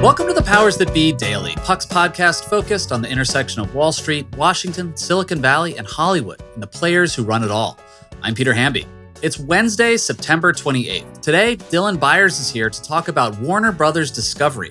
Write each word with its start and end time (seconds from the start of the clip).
Welcome 0.00 0.28
to 0.28 0.32
the 0.32 0.40
Powers 0.40 0.78
That 0.78 0.94
Be 0.94 1.12
Daily, 1.12 1.52
Puck's 1.56 1.84
podcast 1.84 2.44
focused 2.44 2.90
on 2.90 3.02
the 3.02 3.10
intersection 3.10 3.60
of 3.60 3.74
Wall 3.74 3.92
Street, 3.92 4.26
Washington, 4.34 4.96
Silicon 4.96 5.42
Valley, 5.42 5.76
and 5.76 5.86
Hollywood, 5.86 6.42
and 6.54 6.62
the 6.62 6.66
players 6.66 7.14
who 7.14 7.22
run 7.22 7.44
it 7.44 7.50
all. 7.50 7.78
I'm 8.22 8.34
Peter 8.34 8.54
Hamby. 8.54 8.86
It's 9.20 9.38
Wednesday, 9.38 9.98
September 9.98 10.54
28th. 10.54 11.20
Today, 11.20 11.54
Dylan 11.54 12.00
Byers 12.00 12.40
is 12.40 12.48
here 12.48 12.70
to 12.70 12.82
talk 12.82 13.08
about 13.08 13.38
Warner 13.40 13.72
Brothers 13.72 14.10
Discovery. 14.10 14.70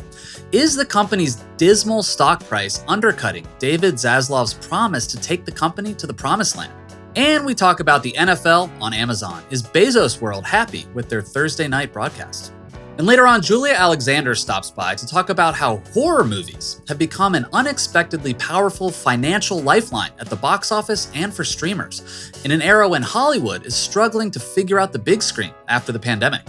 Is 0.51 0.75
the 0.75 0.83
company's 0.83 1.35
dismal 1.57 2.01
stock 2.01 2.43
price 2.45 2.83
undercutting 2.87 3.47
David 3.59 3.93
Zaslav's 3.93 4.55
promise 4.55 5.05
to 5.05 5.17
take 5.17 5.45
the 5.45 5.51
company 5.51 5.93
to 5.93 6.07
the 6.07 6.13
promised 6.13 6.57
land? 6.57 6.73
And 7.15 7.45
we 7.45 7.53
talk 7.53 7.81
about 7.81 8.01
the 8.01 8.13
NFL 8.13 8.71
on 8.81 8.95
Amazon. 8.95 9.43
Is 9.51 9.61
Bezos 9.61 10.21
World 10.21 10.47
happy 10.47 10.87
with 10.95 11.07
their 11.07 11.21
Thursday 11.21 11.67
night 11.67 11.93
broadcast? 11.93 12.51
And 12.99 13.07
later 13.07 13.25
on, 13.25 13.41
Julia 13.41 13.75
Alexander 13.75 14.35
stops 14.35 14.69
by 14.71 14.93
to 14.93 15.07
talk 15.07 15.29
about 15.29 15.55
how 15.55 15.77
horror 15.93 16.25
movies 16.25 16.81
have 16.89 16.97
become 16.97 17.33
an 17.33 17.45
unexpectedly 17.53 18.33
powerful 18.33 18.91
financial 18.91 19.61
lifeline 19.61 20.11
at 20.19 20.29
the 20.29 20.35
box 20.35 20.69
office 20.69 21.09
and 21.15 21.33
for 21.33 21.45
streamers, 21.45 22.33
in 22.43 22.51
an 22.51 22.61
era 22.61 22.89
when 22.89 23.01
Hollywood 23.01 23.65
is 23.65 23.73
struggling 23.73 24.29
to 24.31 24.39
figure 24.41 24.81
out 24.81 24.91
the 24.91 24.99
big 24.99 25.21
screen 25.21 25.53
after 25.69 25.93
the 25.93 25.99
pandemic. 25.99 26.41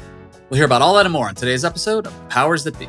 We'll 0.49 0.57
hear 0.57 0.67
about 0.67 0.83
all 0.83 0.95
that 0.95 1.07
and 1.07 1.13
more 1.13 1.29
in 1.29 1.37
today's 1.37 1.65
episode 1.65 2.09
of 2.09 2.29
Powers 2.29 2.65
That 2.65 2.77
Be. 2.81 2.89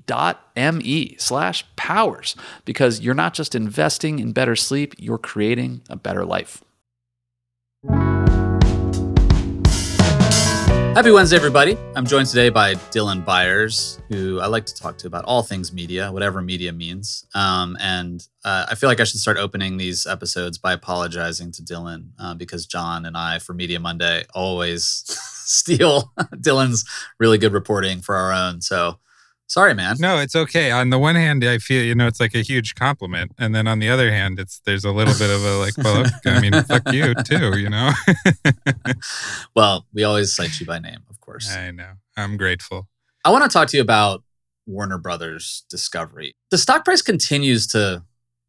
www.sleep.me 0.11 1.15
slash 1.17 1.65
powers 1.75 2.35
because 2.65 3.01
you're 3.01 3.15
not 3.15 3.33
just 3.33 3.55
investing 3.55 4.19
in 4.19 4.31
better 4.31 4.55
sleep, 4.55 4.93
you're 4.97 5.17
creating 5.17 5.81
a 5.89 5.95
better 5.95 6.25
life. 6.25 6.63
Happy 10.93 11.09
Wednesday, 11.09 11.37
everybody. 11.37 11.77
I'm 11.95 12.05
joined 12.05 12.27
today 12.27 12.49
by 12.49 12.75
Dylan 12.75 13.23
Byers, 13.23 14.01
who 14.09 14.41
I 14.41 14.47
like 14.47 14.65
to 14.65 14.75
talk 14.75 14.97
to 14.97 15.07
about 15.07 15.23
all 15.23 15.41
things 15.41 15.71
media, 15.71 16.11
whatever 16.11 16.41
media 16.41 16.73
means. 16.73 17.25
Um, 17.33 17.77
and 17.79 18.27
uh, 18.43 18.65
I 18.69 18.75
feel 18.75 18.89
like 18.89 18.99
I 18.99 19.05
should 19.05 19.21
start 19.21 19.37
opening 19.37 19.77
these 19.77 20.05
episodes 20.05 20.57
by 20.57 20.73
apologizing 20.73 21.53
to 21.53 21.63
Dylan 21.63 22.09
uh, 22.19 22.33
because 22.33 22.65
Jon 22.65 23.05
and 23.05 23.15
I, 23.15 23.39
for 23.39 23.53
Media 23.53 23.79
Monday, 23.79 24.25
always 24.35 24.83
steal 25.45 26.11
Dylan's 26.35 26.83
really 27.21 27.37
good 27.37 27.53
reporting 27.53 28.01
for 28.01 28.15
our 28.15 28.33
own. 28.33 28.59
So 28.59 28.99
sorry, 29.51 29.73
man. 29.73 29.97
No, 29.99 30.17
it's 30.17 30.35
okay. 30.35 30.71
On 30.71 30.89
the 30.89 30.97
one 30.97 31.15
hand, 31.15 31.43
I 31.43 31.57
feel 31.57 31.83
you 31.83 31.93
know 31.93 32.07
it's 32.07 32.19
like 32.19 32.33
a 32.33 32.41
huge 32.41 32.73
compliment, 32.75 33.33
and 33.37 33.53
then 33.53 33.67
on 33.67 33.79
the 33.79 33.89
other 33.89 34.11
hand, 34.11 34.39
it's 34.39 34.61
there's 34.65 34.85
a 34.85 34.91
little 34.91 35.13
bit 35.13 35.29
of 35.29 35.43
a 35.43 35.57
like, 35.57 35.77
well, 35.77 36.05
I 36.25 36.39
mean, 36.39 36.53
fuck 36.63 36.91
you 36.91 37.13
too, 37.13 37.59
you 37.59 37.69
know. 37.69 37.91
well, 39.55 39.85
we 39.93 40.03
always 40.03 40.33
cite 40.33 40.59
you 40.59 40.65
by 40.65 40.79
name, 40.79 40.99
of 41.09 41.19
course. 41.19 41.53
I 41.53 41.71
know. 41.71 41.91
I'm 42.17 42.37
grateful. 42.37 42.87
I 43.25 43.31
want 43.31 43.43
to 43.43 43.49
talk 43.49 43.67
to 43.69 43.77
you 43.77 43.83
about 43.83 44.23
Warner 44.65 44.97
Brothers 44.97 45.65
Discovery. 45.69 46.33
The 46.49 46.57
stock 46.57 46.85
price 46.85 47.01
continues 47.01 47.67
to 47.67 48.03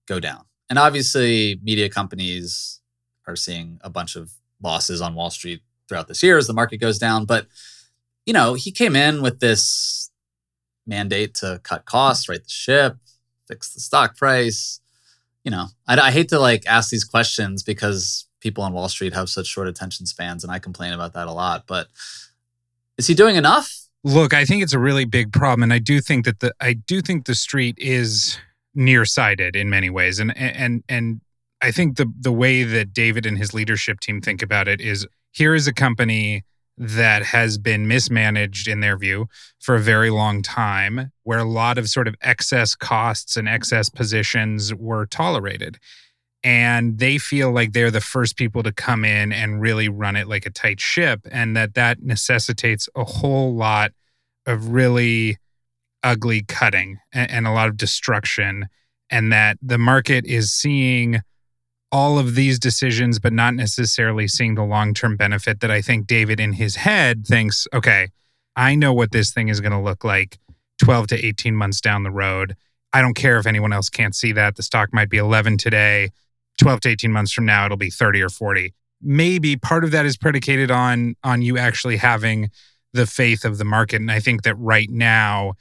go 0.07 0.21
down, 0.21 0.45
and 0.71 0.79
obviously, 0.79 1.59
media 1.63 1.89
companies 1.89 2.81
are 3.27 3.37
seeing 3.37 3.79
a 3.83 3.91
bunch 3.91 4.17
of 4.17 4.33
losses 4.63 5.01
on 5.01 5.15
Wall 5.15 5.31
Street 5.31 5.63
throughout 5.89 6.09
this 6.09 6.23
year 6.23 6.39
as 6.39 6.47
the 6.47 6.53
market 6.53 6.79
goes 6.79 6.99
down. 6.99 7.25
But 7.25 7.47
you 8.25 8.33
know, 8.33 8.55
he 8.55 8.71
came 8.71 8.95
in 8.95 9.21
with 9.21 9.41
this 9.41 10.12
mandate 10.87 11.35
to 11.37 11.61
cut 11.63 11.85
costs, 11.85 12.29
right 12.29 12.43
the 12.43 12.51
ship, 12.51 12.97
fix 13.49 13.73
the 13.73 13.81
stock 13.81 14.17
price. 14.17 14.81
You 15.45 15.51
know, 15.51 15.67
I, 15.87 15.99
I 15.99 16.11
hate 16.11 16.29
to 16.31 16.39
like 16.39 16.65
ask 16.67 16.91
these 16.91 17.05
questions 17.05 17.63
because 17.63 18.27
people 18.41 18.65
on 18.65 18.73
Wall 18.73 18.89
Street 18.89 19.15
have 19.15 19.29
such 19.29 19.47
short 19.47 19.69
attention 19.69 20.07
spans, 20.07 20.45
and 20.45 20.53
I 20.53 20.59
complain 20.59 20.93
about 20.93 21.15
that 21.15 21.29
a 21.29 21.33
lot. 21.33 21.65
But 21.67 21.89
is 22.99 23.07
he 23.07 23.15
doing 23.15 23.37
enough? 23.37 23.73
Look, 24.05 24.35
I 24.35 24.45
think 24.45 24.63
it's 24.63 24.73
a 24.73 24.79
really 24.79 25.05
big 25.05 25.33
problem, 25.33 25.63
and 25.63 25.73
I 25.73 25.79
do 25.79 26.01
think 26.01 26.25
that 26.25 26.41
the 26.41 26.53
I 26.61 26.75
do 26.75 27.01
think 27.01 27.27
the 27.27 27.35
street 27.35 27.77
is 27.79 28.39
nearsighted 28.75 29.57
in 29.57 29.71
many 29.71 29.91
ways, 29.91 30.19
and 30.19 30.37
and 30.37 30.83
and 30.89 31.21
I 31.63 31.71
think 31.71 31.97
the 31.97 32.13
the 32.21 32.33
way 32.33 32.65
that 32.65 32.93
David 32.93 33.27
and 33.27 33.39
his 33.39 33.55
leadership 33.55 34.01
team 34.01 34.21
think 34.21 34.43
about 34.43 34.69
it 34.69 34.81
is 34.81 35.07
here 35.31 35.55
is 35.55 35.67
a 35.67 35.73
company 35.73 36.45
that 36.79 37.23
has 37.23 37.59
been 37.59 37.87
mismanaged 37.87 38.67
in 38.67 38.81
their 38.81 38.97
view 38.97 39.29
for 39.61 39.75
a 39.75 39.81
very 39.81 40.11
long 40.11 40.43
time, 40.43 41.13
where 41.23 41.39
a 41.39 41.45
lot 41.45 41.79
of 41.79 41.89
sort 41.89 42.09
of 42.09 42.15
excess 42.23 42.75
costs 42.75 43.37
and 43.37 43.49
excess 43.49 43.89
positions 43.89 44.75
were 44.75 45.07
tolerated. 45.07 45.79
And 46.45 46.99
they 46.99 47.19
feel 47.19 47.53
like 47.53 47.73
they're 47.73 47.91
the 47.93 48.01
first 48.01 48.37
people 48.37 48.65
to 48.65 48.73
come 48.73 49.05
in 49.05 49.33
and 49.33 49.61
really 49.61 49.89
run 49.89 50.17
it 50.17 50.27
like 50.27 50.45
a 50.45 50.51
tight 50.51 50.81
ship, 50.81 51.21
and 51.31 51.57
that 51.57 51.75
that 51.75 52.03
necessitates 52.03 52.89
a 52.97 53.05
whole 53.05 53.55
lot 53.55 53.93
of 54.47 54.69
really 54.69 55.39
ugly 56.03 56.43
cutting 56.43 56.99
and, 57.13 57.31
and 57.31 57.47
a 57.47 57.53
lot 57.53 57.69
of 57.69 57.77
destruction, 57.77 58.67
and 59.09 59.33
that 59.33 59.57
the 59.63 59.79
market 59.79 60.25
is 60.27 60.53
seeing 60.53 61.21
all 61.93 62.19
of 62.19 62.35
these 62.35 62.59
decisions, 62.59 63.19
but 63.19 63.35
not 63.35 63.55
necessarily 63.55 64.27
seeing 64.27 64.55
the 64.55 64.65
long 64.65 64.95
term 64.95 65.17
benefit 65.17 65.61
that 65.61 65.71
I 65.71 65.83
think 65.83 66.07
David 66.07 66.41
in 66.41 66.55
his 66.55 66.77
head 66.77 67.27
thinks, 67.27 67.69
okay, 67.73 68.09
I 68.57 68.75
know 68.75 68.93
what 68.93 69.13
this 69.13 69.33
thing 69.33 69.49
is 69.49 69.61
going 69.61 69.73
to 69.73 69.81
look 69.81 70.03
like 70.03 70.39
12 70.83 71.09
to 71.09 71.27
18 71.27 71.55
months 71.55 71.81
down 71.81 72.03
the 72.03 72.11
road. 72.11 72.57
I 72.93 73.03
don't 73.03 73.15
care 73.15 73.39
if 73.39 73.47
anyone 73.47 73.73
else 73.73 73.89
can't 73.89 74.15
see 74.15 74.33
that. 74.33 74.57
The 74.57 74.63
stock 74.63 74.93
might 74.93 75.11
be 75.11 75.19
11 75.19 75.59
today. 75.59 76.11
12 76.59 76.81
to 76.81 76.89
18 76.91 77.13
months 77.13 77.33
from 77.33 77.47
now, 77.47 77.67
it'll 77.67 77.77
be 77.77 77.91
30 77.91 78.23
or 78.23 78.29
40. 78.29 78.75
Maybe 79.01 79.57
part 79.57 79.85
of 79.85 79.91
that 79.91 80.07
is 80.07 80.17
predicated 80.17 80.71
on 80.71 81.17
on 81.25 81.43
you 81.43 81.59
actually 81.59 81.97
having 81.97 82.51
the 82.93 83.07
faith 83.07 83.45
of 83.45 83.59
the 83.59 83.65
market. 83.65 83.97
And 83.97 84.11
I 84.11 84.21
think 84.21 84.43
that 84.43 84.55
right 84.57 84.89
now, 84.91 85.55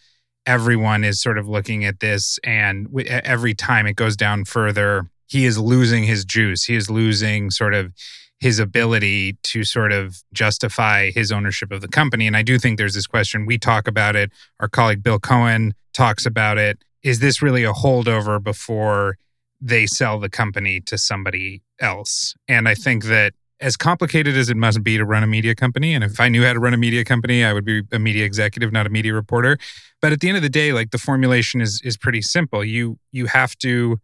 everyone 0.45 1.03
is 1.03 1.21
sort 1.21 1.37
of 1.37 1.47
looking 1.47 1.85
at 1.85 1.99
this, 2.01 2.39
and 2.43 2.87
every 3.07 3.53
time 3.53 3.87
it 3.87 3.95
goes 3.95 4.15
down 4.17 4.45
further, 4.45 5.09
he 5.31 5.45
is 5.45 5.57
losing 5.57 6.03
his 6.03 6.25
juice. 6.25 6.65
He 6.65 6.75
is 6.75 6.89
losing 6.89 7.51
sort 7.51 7.73
of 7.73 7.93
his 8.41 8.59
ability 8.59 9.37
to 9.43 9.63
sort 9.63 9.93
of 9.93 10.17
justify 10.33 11.09
his 11.11 11.31
ownership 11.31 11.71
of 11.71 11.79
the 11.79 11.87
company. 11.87 12.27
And 12.27 12.35
I 12.35 12.41
do 12.41 12.59
think 12.59 12.77
there's 12.77 12.95
this 12.95 13.07
question. 13.07 13.45
We 13.45 13.57
talk 13.57 13.87
about 13.87 14.17
it. 14.17 14.29
Our 14.59 14.67
colleague 14.67 15.01
Bill 15.01 15.19
Cohan 15.19 15.73
talks 15.93 16.25
about 16.25 16.57
it. 16.57 16.83
Is 17.01 17.19
this 17.19 17.41
really 17.41 17.63
a 17.63 17.71
holdover 17.71 18.43
before 18.43 19.17
they 19.61 19.85
sell 19.85 20.19
the 20.19 20.27
company 20.29 20.81
to 20.81 20.97
somebody 20.97 21.61
else? 21.79 22.35
And 22.49 22.67
I 22.67 22.75
think 22.75 23.05
that 23.05 23.33
as 23.61 23.77
complicated 23.77 24.35
as 24.35 24.49
it 24.49 24.57
must 24.57 24.83
be 24.83 24.97
to 24.97 25.05
run 25.05 25.23
a 25.23 25.27
media 25.27 25.55
company, 25.55 25.93
and 25.93 26.03
if 26.03 26.19
I 26.19 26.27
knew 26.27 26.43
how 26.43 26.51
to 26.51 26.59
run 26.59 26.73
a 26.73 26.77
media 26.77 27.05
company, 27.05 27.45
I 27.45 27.53
would 27.53 27.63
be 27.63 27.83
a 27.93 27.99
media 27.99 28.25
executive, 28.25 28.73
not 28.73 28.85
a 28.85 28.89
media 28.89 29.13
reporter. 29.13 29.57
But 30.01 30.11
at 30.11 30.19
the 30.19 30.27
end 30.27 30.35
of 30.35 30.43
the 30.43 30.49
day, 30.49 30.73
like 30.73 30.91
the 30.91 30.97
formulation 30.97 31.61
is 31.61 31.79
is 31.85 31.95
pretty 31.95 32.21
simple. 32.21 32.65
You 32.65 32.97
you 33.13 33.27
have 33.27 33.55
to 33.59 33.99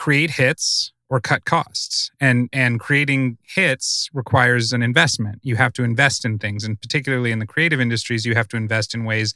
create 0.00 0.30
hits 0.30 0.92
or 1.10 1.20
cut 1.20 1.44
costs. 1.44 2.10
And 2.18 2.48
and 2.54 2.80
creating 2.80 3.36
hits 3.42 4.08
requires 4.14 4.72
an 4.72 4.82
investment. 4.82 5.40
You 5.42 5.56
have 5.56 5.74
to 5.74 5.82
invest 5.84 6.24
in 6.24 6.38
things 6.38 6.64
and 6.64 6.80
particularly 6.80 7.32
in 7.32 7.38
the 7.38 7.46
creative 7.46 7.80
industries 7.80 8.24
you 8.24 8.34
have 8.34 8.48
to 8.48 8.56
invest 8.56 8.94
in 8.94 9.04
ways 9.04 9.34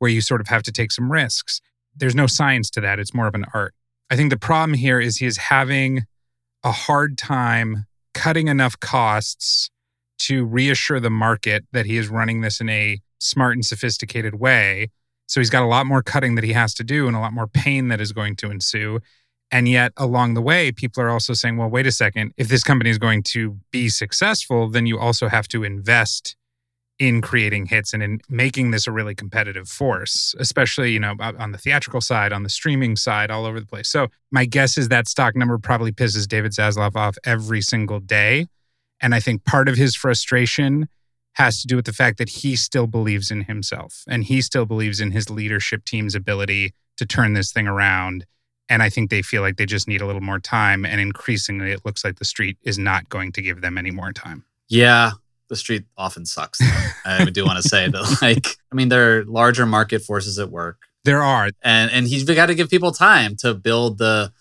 where 0.00 0.10
you 0.10 0.20
sort 0.20 0.42
of 0.42 0.48
have 0.48 0.62
to 0.64 0.72
take 0.72 0.92
some 0.92 1.10
risks. 1.10 1.62
There's 1.96 2.14
no 2.14 2.26
science 2.26 2.68
to 2.72 2.82
that. 2.82 2.98
It's 2.98 3.14
more 3.14 3.26
of 3.26 3.34
an 3.34 3.46
art. 3.54 3.72
I 4.10 4.16
think 4.16 4.28
the 4.28 4.36
problem 4.36 4.74
here 4.74 5.00
is 5.00 5.16
he 5.16 5.26
is 5.26 5.38
having 5.38 6.02
a 6.62 6.72
hard 6.72 7.16
time 7.16 7.86
cutting 8.12 8.48
enough 8.48 8.78
costs 8.78 9.70
to 10.18 10.44
reassure 10.44 11.00
the 11.00 11.10
market 11.10 11.64
that 11.72 11.86
he 11.86 11.96
is 11.96 12.08
running 12.08 12.42
this 12.42 12.60
in 12.60 12.68
a 12.68 13.00
smart 13.18 13.54
and 13.54 13.64
sophisticated 13.64 14.34
way. 14.34 14.90
So 15.28 15.40
he's 15.40 15.50
got 15.50 15.62
a 15.62 15.66
lot 15.76 15.86
more 15.86 16.02
cutting 16.02 16.34
that 16.34 16.44
he 16.44 16.52
has 16.52 16.74
to 16.74 16.84
do 16.84 17.06
and 17.06 17.16
a 17.16 17.20
lot 17.20 17.32
more 17.32 17.46
pain 17.46 17.88
that 17.88 18.02
is 18.02 18.12
going 18.12 18.36
to 18.36 18.50
ensue. 18.50 19.00
And 19.54 19.68
yet, 19.68 19.92
along 19.96 20.34
the 20.34 20.42
way, 20.42 20.72
people 20.72 21.00
are 21.04 21.08
also 21.08 21.32
saying, 21.32 21.58
well, 21.58 21.70
wait 21.70 21.86
a 21.86 21.92
second, 21.92 22.34
if 22.36 22.48
this 22.48 22.64
company 22.64 22.90
is 22.90 22.98
going 22.98 23.22
to 23.34 23.56
be 23.70 23.88
successful, 23.88 24.68
then 24.68 24.84
you 24.84 24.98
also 24.98 25.28
have 25.28 25.46
to 25.46 25.62
invest 25.62 26.34
in 26.98 27.22
creating 27.22 27.66
hits 27.66 27.94
and 27.94 28.02
in 28.02 28.20
making 28.28 28.72
this 28.72 28.88
a 28.88 28.90
really 28.90 29.14
competitive 29.14 29.68
force, 29.68 30.34
especially, 30.40 30.90
you 30.90 30.98
know, 30.98 31.14
on 31.20 31.52
the 31.52 31.58
theatrical 31.58 32.00
side, 32.00 32.32
on 32.32 32.42
the 32.42 32.48
streaming 32.48 32.96
side, 32.96 33.30
all 33.30 33.46
over 33.46 33.60
the 33.60 33.66
place. 33.66 33.88
So, 33.88 34.08
my 34.32 34.44
guess 34.44 34.76
is 34.76 34.88
that 34.88 35.06
stock 35.06 35.36
number 35.36 35.56
probably 35.56 35.92
pisses 35.92 36.26
David 36.26 36.50
Zaslav 36.50 36.96
off 36.96 37.16
every 37.22 37.62
single 37.62 38.00
day. 38.00 38.48
And 39.00 39.14
I 39.14 39.20
think 39.20 39.44
part 39.44 39.68
of 39.68 39.76
his 39.76 39.94
frustration 39.94 40.88
has 41.34 41.60
to 41.60 41.68
do 41.68 41.76
with 41.76 41.84
the 41.84 41.92
fact 41.92 42.18
that 42.18 42.28
he 42.28 42.56
still 42.56 42.88
believes 42.88 43.30
in 43.30 43.42
himself 43.42 44.02
and 44.08 44.24
he 44.24 44.40
still 44.40 44.66
believes 44.66 45.00
in 45.00 45.12
his 45.12 45.30
leadership 45.30 45.84
team's 45.84 46.16
ability 46.16 46.74
to 46.96 47.06
turn 47.06 47.34
this 47.34 47.52
thing 47.52 47.68
around 47.68 48.26
and 48.68 48.82
I 48.82 48.88
think 48.88 49.10
they 49.10 49.22
feel 49.22 49.42
like 49.42 49.56
they 49.56 49.66
just 49.66 49.88
need 49.88 50.00
a 50.00 50.06
little 50.06 50.22
more 50.22 50.38
time. 50.38 50.84
And 50.84 51.00
increasingly, 51.00 51.70
it 51.70 51.84
looks 51.84 52.04
like 52.04 52.18
the 52.18 52.24
street 52.24 52.56
is 52.62 52.78
not 52.78 53.08
going 53.08 53.32
to 53.32 53.42
give 53.42 53.60
them 53.60 53.76
any 53.76 53.90
more 53.90 54.12
time. 54.12 54.44
Yeah, 54.68 55.12
the 55.48 55.56
street 55.56 55.84
often 55.96 56.26
sucks. 56.26 56.58
I 57.04 57.24
do 57.26 57.44
want 57.44 57.62
to 57.62 57.68
say 57.68 57.88
that, 57.88 58.18
like, 58.22 58.56
I 58.72 58.74
mean, 58.74 58.88
there 58.88 59.18
are 59.18 59.24
larger 59.24 59.66
market 59.66 60.02
forces 60.02 60.38
at 60.38 60.50
work. 60.50 60.78
There 61.04 61.22
are, 61.22 61.50
and 61.62 61.90
and 61.90 62.08
he's 62.08 62.24
got 62.24 62.46
to 62.46 62.54
give 62.54 62.70
people 62.70 62.90
time 62.90 63.36
to 63.36 63.52
build 63.52 63.98
the 63.98 64.32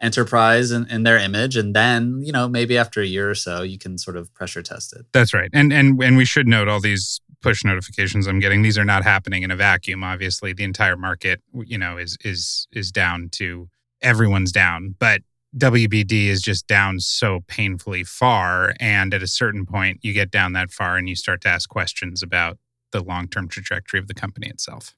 enterprise 0.00 0.72
and, 0.72 0.86
and, 0.90 1.06
their 1.06 1.16
image, 1.16 1.56
and 1.56 1.76
then 1.76 2.22
you 2.24 2.32
know 2.32 2.48
maybe 2.48 2.76
after 2.76 3.00
a 3.00 3.06
year 3.06 3.30
or 3.30 3.36
so, 3.36 3.62
you 3.62 3.78
can 3.78 3.98
sort 3.98 4.16
of 4.16 4.34
pressure 4.34 4.60
test 4.60 4.92
it. 4.96 5.06
That's 5.12 5.32
right, 5.32 5.48
and 5.52 5.72
and 5.72 6.02
and 6.02 6.16
we 6.16 6.24
should 6.24 6.48
note 6.48 6.66
all 6.66 6.80
these 6.80 7.20
push 7.42 7.64
notifications 7.64 8.26
I'm 8.26 8.40
getting. 8.40 8.62
These 8.62 8.78
are 8.78 8.84
not 8.84 9.04
happening 9.04 9.42
in 9.42 9.50
a 9.50 9.56
vacuum. 9.56 10.02
Obviously, 10.02 10.52
the 10.52 10.64
entire 10.64 10.96
market, 10.96 11.40
you 11.54 11.78
know, 11.78 11.96
is 11.96 12.16
is 12.24 12.66
is 12.72 12.90
down 12.90 13.28
to 13.32 13.68
everyone's 14.02 14.52
down, 14.52 14.94
but 14.98 15.22
WBD 15.56 16.26
is 16.26 16.42
just 16.42 16.66
down 16.66 17.00
so 17.00 17.40
painfully 17.46 18.04
far. 18.04 18.74
And 18.78 19.14
at 19.14 19.22
a 19.22 19.26
certain 19.26 19.64
point, 19.64 20.00
you 20.02 20.12
get 20.12 20.30
down 20.30 20.52
that 20.52 20.70
far 20.70 20.96
and 20.96 21.08
you 21.08 21.16
start 21.16 21.40
to 21.42 21.48
ask 21.48 21.68
questions 21.68 22.22
about 22.22 22.58
the 22.92 23.02
long 23.02 23.28
term 23.28 23.48
trajectory 23.48 23.98
of 23.98 24.08
the 24.08 24.14
company 24.14 24.48
itself. 24.48 24.94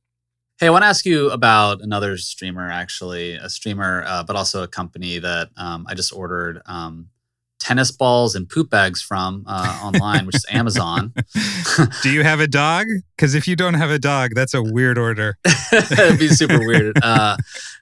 Hey, 0.59 0.67
I 0.67 0.71
want 0.71 0.83
to 0.83 0.89
ask 0.89 1.07
you 1.07 1.31
about 1.31 1.81
another 1.81 2.19
streamer, 2.19 2.69
actually, 2.71 3.33
a 3.33 3.49
streamer, 3.49 4.05
uh, 4.07 4.23
but 4.25 4.37
also 4.37 4.63
a 4.63 4.69
company 4.69 5.19
that 5.19 5.49
um, 5.57 5.87
I 5.89 5.95
just 5.95 6.13
ordered. 6.13 6.61
Um, 6.67 7.09
tennis 7.61 7.93
balls 7.93 8.35
and 8.35 8.49
poop 8.49 8.71
bags 8.71 9.01
from 9.01 9.45
uh, 9.47 9.81
online, 9.85 10.27
which 10.27 10.37
is 10.37 10.47
Amazon. 10.51 11.13
Do 12.03 12.11
you 12.11 12.25
have 12.25 12.41
a 12.41 12.49
dog? 12.49 12.87
Because 13.15 13.35
if 13.35 13.47
you 13.47 13.55
don't 13.55 13.75
have 13.75 13.91
a 13.91 13.99
dog, 13.99 14.31
that's 14.35 14.55
a 14.55 14.63
weird 14.63 14.99
order. 14.99 15.37
It'd 15.73 16.19
be 16.19 16.29
super 16.29 16.59
weird. 16.59 16.99
Uh, 17.03 17.37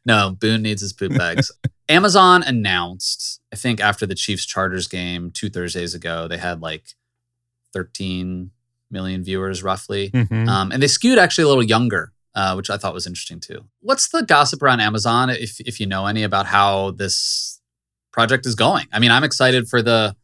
no, 0.04 0.36
Boone 0.38 0.62
needs 0.62 0.82
his 0.82 0.92
poop 0.92 1.16
bags. 1.16 1.50
Amazon 1.88 2.42
announced, 2.42 3.40
I 3.52 3.56
think 3.56 3.80
after 3.80 4.04
the 4.04 4.14
Chiefs 4.14 4.44
Chargers 4.44 4.88
game 4.88 5.30
two 5.30 5.48
Thursdays 5.48 5.94
ago, 5.94 6.28
they 6.28 6.36
had 6.36 6.60
like 6.60 6.84
13 7.72 8.50
million 8.90 9.22
viewers 9.22 9.62
roughly. 9.62 10.10
Mm-hmm. 10.10 10.48
Um, 10.48 10.72
and 10.72 10.82
they 10.82 10.88
skewed 10.88 11.18
actually 11.18 11.44
a 11.44 11.48
little 11.48 11.64
younger. 11.64 12.12
Uh, 12.34 12.54
which 12.54 12.70
I 12.70 12.76
thought 12.76 12.94
was 12.94 13.06
interesting 13.06 13.40
too. 13.40 13.64
What's 13.80 14.10
the 14.10 14.22
gossip 14.22 14.62
around 14.62 14.78
Amazon, 14.78 15.28
if 15.28 15.58
if 15.60 15.80
you 15.80 15.86
know 15.86 16.06
any 16.06 16.22
about 16.22 16.46
how 16.46 16.92
this 16.92 17.57
project 18.12 18.46
is 18.46 18.54
going. 18.54 18.86
I 18.92 18.98
mean, 18.98 19.10
I'm 19.10 19.24
excited 19.24 19.68
for 19.68 19.82
the 19.82 20.16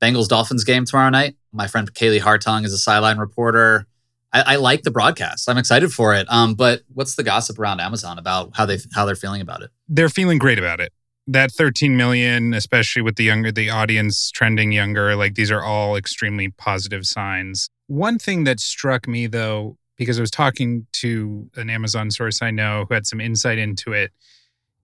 Bengals 0.00 0.28
Dolphins 0.28 0.64
game 0.64 0.84
tomorrow 0.84 1.10
night. 1.10 1.36
My 1.52 1.66
friend 1.66 1.92
Kaylee 1.92 2.20
Hartung 2.20 2.64
is 2.64 2.72
a 2.72 2.78
sideline 2.78 3.18
reporter. 3.18 3.86
I, 4.32 4.54
I 4.54 4.56
like 4.56 4.82
the 4.82 4.90
broadcast. 4.90 5.48
I'm 5.48 5.58
excited 5.58 5.92
for 5.92 6.14
it. 6.14 6.26
Um, 6.30 6.54
but 6.54 6.82
what's 6.94 7.16
the 7.16 7.22
gossip 7.22 7.58
around 7.58 7.80
Amazon 7.80 8.18
about 8.18 8.50
how 8.54 8.66
they 8.66 8.78
how 8.94 9.04
they're 9.04 9.16
feeling 9.16 9.40
about 9.40 9.62
it? 9.62 9.70
They're 9.88 10.08
feeling 10.08 10.38
great 10.38 10.58
about 10.58 10.80
it. 10.80 10.92
That 11.26 11.52
13 11.52 11.96
million, 11.96 12.54
especially 12.54 13.02
with 13.02 13.16
the 13.16 13.24
younger 13.24 13.52
the 13.52 13.70
audience 13.70 14.30
trending 14.30 14.72
younger, 14.72 15.14
like 15.16 15.34
these 15.34 15.50
are 15.50 15.62
all 15.62 15.96
extremely 15.96 16.48
positive 16.50 17.06
signs. 17.06 17.68
One 17.86 18.18
thing 18.18 18.44
that 18.44 18.60
struck 18.60 19.06
me 19.06 19.26
though, 19.26 19.76
because 19.96 20.18
I 20.18 20.22
was 20.22 20.30
talking 20.30 20.86
to 20.92 21.50
an 21.56 21.68
Amazon 21.68 22.10
source 22.10 22.40
I 22.40 22.50
know 22.50 22.86
who 22.88 22.94
had 22.94 23.06
some 23.06 23.20
insight 23.20 23.58
into 23.58 23.92
it, 23.92 24.12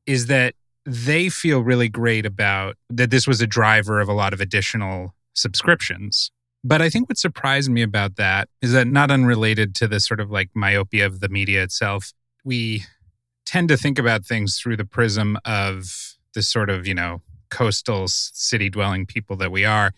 is 0.07 0.27
that 0.27 0.55
they 0.87 1.29
feel 1.29 1.61
really 1.61 1.89
great 1.89 2.25
about 2.25 2.77
that 2.89 3.11
this 3.11 3.27
was 3.27 3.41
a 3.41 3.47
driver 3.47 4.01
of 4.01 4.09
a 4.09 4.13
lot 4.13 4.33
of 4.33 4.41
additional 4.41 5.15
subscriptions. 5.35 6.31
But 6.63 6.81
I 6.81 6.89
think 6.89 7.09
what 7.09 7.19
surprised 7.19 7.71
me 7.71 7.83
about 7.83 8.17
that 8.17 8.49
is 8.63 8.73
that 8.73 8.87
not 8.87 9.11
unrelated 9.11 9.75
to 9.77 9.89
the 9.89 10.01
sort 10.01 10.21
of 10.21 10.31
like 10.31 10.51
myopia 10.55 11.07
of 11.07 11.21
the 11.21 11.29
media 11.29 11.63
itself, 11.63 12.13
we 12.45 12.85
tend 13.45 13.69
to 13.69 13.77
think 13.77 13.99
about 13.99 14.25
things 14.25 14.59
through 14.59 14.77
the 14.77 14.85
prism 14.85 15.39
of 15.45 16.17
the 16.35 16.43
sort 16.43 16.71
of, 16.71 16.87
you 16.87 16.95
know, 16.95 17.21
coastal 17.51 18.07
city 18.09 18.69
dwelling 18.69 19.07
people 19.07 19.37
that 19.37 19.53
we 19.53 19.65
are. 19.65 19.93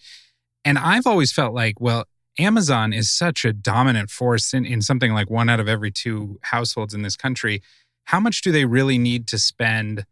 And 0.64 0.78
I've 0.78 1.06
always 1.06 1.32
felt 1.32 1.54
like, 1.54 1.80
well, 1.80 2.04
Amazon 2.38 2.92
is 2.92 3.10
such 3.10 3.44
a 3.44 3.52
dominant 3.52 4.10
force 4.10 4.54
in, 4.54 4.64
in 4.64 4.80
something 4.80 5.12
like 5.12 5.28
one 5.28 5.48
out 5.48 5.60
of 5.60 5.68
every 5.68 5.90
two 5.90 6.38
households 6.42 6.94
in 6.94 7.02
this 7.02 7.16
country. 7.16 7.62
How 8.04 8.20
much 8.20 8.42
do 8.42 8.52
they 8.52 8.64
really 8.64 8.98
need 8.98 9.26
to 9.28 9.38
spend 9.38 10.04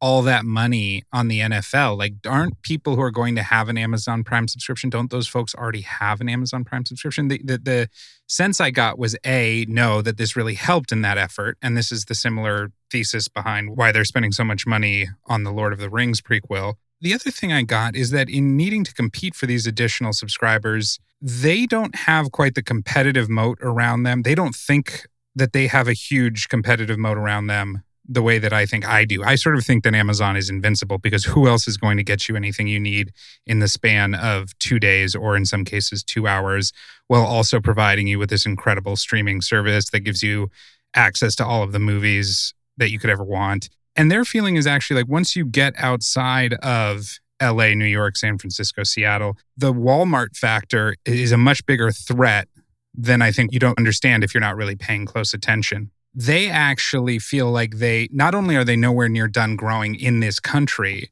all 0.00 0.22
that 0.22 0.44
money 0.44 1.02
on 1.12 1.28
the 1.28 1.40
NFL. 1.40 1.96
Like, 1.96 2.14
aren't 2.26 2.60
people 2.62 2.96
who 2.96 3.02
are 3.02 3.10
going 3.10 3.34
to 3.36 3.42
have 3.42 3.68
an 3.68 3.78
Amazon 3.78 4.24
Prime 4.24 4.46
subscription, 4.46 4.90
don't 4.90 5.10
those 5.10 5.26
folks 5.26 5.54
already 5.54 5.80
have 5.80 6.20
an 6.20 6.28
Amazon 6.28 6.64
Prime 6.64 6.84
subscription? 6.84 7.28
The, 7.28 7.40
the, 7.42 7.58
the, 7.58 7.88
sense 8.28 8.60
I 8.60 8.70
got 8.70 8.98
was 8.98 9.16
A, 9.24 9.66
no, 9.68 10.02
that 10.02 10.16
this 10.16 10.34
really 10.34 10.54
helped 10.54 10.90
in 10.90 11.00
that 11.02 11.16
effort. 11.16 11.56
And 11.62 11.76
this 11.76 11.92
is 11.92 12.06
the 12.06 12.14
similar 12.14 12.72
thesis 12.90 13.28
behind 13.28 13.76
why 13.76 13.92
they're 13.92 14.04
spending 14.04 14.32
so 14.32 14.42
much 14.42 14.66
money 14.66 15.06
on 15.26 15.44
the 15.44 15.52
Lord 15.52 15.72
of 15.72 15.78
the 15.78 15.88
Rings 15.88 16.20
prequel. 16.20 16.74
The 17.00 17.14
other 17.14 17.30
thing 17.30 17.52
I 17.52 17.62
got 17.62 17.94
is 17.94 18.10
that 18.10 18.28
in 18.28 18.56
needing 18.56 18.82
to 18.82 18.92
compete 18.92 19.34
for 19.34 19.46
these 19.46 19.66
additional 19.66 20.12
subscribers, 20.12 20.98
they 21.20 21.66
don't 21.66 21.94
have 21.94 22.32
quite 22.32 22.54
the 22.54 22.62
competitive 22.62 23.28
moat 23.28 23.58
around 23.60 24.02
them. 24.02 24.22
They 24.22 24.34
don't 24.34 24.54
think 24.54 25.06
that 25.34 25.52
they 25.52 25.66
have 25.68 25.86
a 25.86 25.92
huge 25.92 26.48
competitive 26.48 26.98
moat 26.98 27.18
around 27.18 27.46
them 27.46 27.82
the 28.08 28.22
way 28.22 28.38
that 28.38 28.52
I 28.52 28.66
think 28.66 28.86
I 28.86 29.04
do. 29.04 29.22
I 29.24 29.34
sort 29.34 29.56
of 29.56 29.64
think 29.64 29.84
that 29.84 29.94
Amazon 29.94 30.36
is 30.36 30.48
invincible 30.48 30.98
because 30.98 31.24
who 31.24 31.48
else 31.48 31.66
is 31.66 31.76
going 31.76 31.96
to 31.96 32.04
get 32.04 32.28
you 32.28 32.36
anything 32.36 32.68
you 32.68 32.78
need 32.78 33.12
in 33.46 33.58
the 33.58 33.68
span 33.68 34.14
of 34.14 34.56
two 34.58 34.78
days 34.78 35.14
or 35.14 35.36
in 35.36 35.44
some 35.44 35.64
cases 35.64 36.04
two 36.04 36.26
hours, 36.26 36.72
while 37.08 37.24
also 37.24 37.60
providing 37.60 38.06
you 38.06 38.18
with 38.18 38.30
this 38.30 38.46
incredible 38.46 38.96
streaming 38.96 39.40
service 39.40 39.90
that 39.90 40.00
gives 40.00 40.22
you 40.22 40.50
access 40.94 41.34
to 41.36 41.44
all 41.44 41.62
of 41.62 41.72
the 41.72 41.78
movies 41.78 42.54
that 42.76 42.90
you 42.90 42.98
could 42.98 43.10
ever 43.10 43.24
want. 43.24 43.68
And 43.96 44.10
their 44.10 44.24
feeling 44.24 44.56
is 44.56 44.66
actually 44.66 45.02
like 45.02 45.10
once 45.10 45.34
you 45.34 45.44
get 45.44 45.74
outside 45.76 46.54
of 46.54 47.18
LA, 47.42 47.74
New 47.74 47.86
York, 47.86 48.16
San 48.16 48.38
Francisco, 48.38 48.82
Seattle, 48.82 49.36
the 49.56 49.72
Walmart 49.72 50.36
factor 50.36 50.96
is 51.04 51.32
a 51.32 51.36
much 51.36 51.64
bigger 51.66 51.90
threat 51.90 52.48
than 52.94 53.20
I 53.20 53.30
think 53.30 53.52
you 53.52 53.58
don't 53.58 53.78
understand 53.78 54.24
if 54.24 54.32
you're 54.32 54.40
not 54.40 54.56
really 54.56 54.76
paying 54.76 55.06
close 55.06 55.34
attention 55.34 55.90
they 56.16 56.48
actually 56.48 57.18
feel 57.18 57.50
like 57.50 57.76
they 57.76 58.08
not 58.10 58.34
only 58.34 58.56
are 58.56 58.64
they 58.64 58.74
nowhere 58.74 59.08
near 59.08 59.28
done 59.28 59.54
growing 59.54 59.94
in 59.94 60.20
this 60.20 60.40
country, 60.40 61.10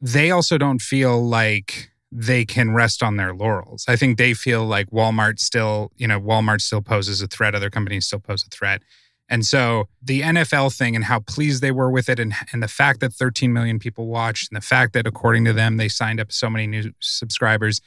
they 0.00 0.32
also 0.32 0.58
don't 0.58 0.82
feel 0.82 1.24
like 1.24 1.92
they 2.10 2.44
can 2.44 2.74
rest 2.74 3.02
on 3.04 3.16
their 3.16 3.32
laurels. 3.32 3.84
I 3.88 3.94
think 3.94 4.18
they 4.18 4.34
feel 4.34 4.66
like 4.66 4.90
Walmart 4.90 5.38
still, 5.38 5.92
you 5.96 6.08
know, 6.08 6.20
Walmart 6.20 6.60
still 6.60 6.82
poses 6.82 7.22
a 7.22 7.28
threat, 7.28 7.54
other 7.54 7.70
companies 7.70 8.06
still 8.06 8.18
pose 8.18 8.44
a 8.44 8.50
threat. 8.50 8.82
And 9.28 9.46
so 9.46 9.88
the 10.02 10.20
NFL 10.20 10.76
thing 10.76 10.96
and 10.96 11.04
how 11.04 11.20
pleased 11.20 11.62
they 11.62 11.70
were 11.70 11.90
with 11.90 12.08
it, 12.08 12.18
and, 12.18 12.34
and 12.52 12.62
the 12.62 12.68
fact 12.68 13.00
that 13.00 13.14
13 13.14 13.52
million 13.52 13.78
people 13.78 14.08
watched, 14.08 14.50
and 14.50 14.60
the 14.60 14.66
fact 14.66 14.92
that 14.92 15.06
according 15.06 15.44
to 15.46 15.52
them, 15.52 15.76
they 15.76 15.88
signed 15.88 16.20
up 16.20 16.32
so 16.32 16.50
many 16.50 16.66
new 16.66 16.92
subscribers, 17.00 17.80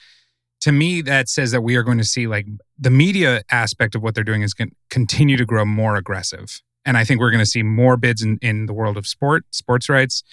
to 0.66 0.72
me, 0.72 1.04
that 1.04 1.30
says 1.30 1.52
that 1.52 1.62
we 1.62 1.76
are 1.76 1.84
going 1.84 2.00
to 2.00 2.04
see 2.04 2.26
like 2.26 2.48
the 2.76 2.90
media 2.90 3.44
aspect 3.52 3.94
of 3.94 4.02
what 4.02 4.16
they're 4.16 4.24
doing 4.24 4.42
is 4.42 4.56
going 4.56 4.72
to 4.72 4.76
continue 4.90 5.38
to 5.38 5.46
grow 5.46 5.64
more 5.64 5.96
aggressive. 5.96 6.60
And 6.84 6.98
I 6.98 7.04
think 7.04 7.20
we're 7.20 7.30
going 7.30 7.44
to 7.44 7.46
see 7.46 7.62
more 7.62 7.98
bids 7.98 8.24
in, 8.24 8.40
in 8.42 8.66
the 8.66 8.74
world 8.74 8.98
of 8.98 9.06
sport, 9.06 9.46
sports 9.52 9.90
rights. 9.90 10.24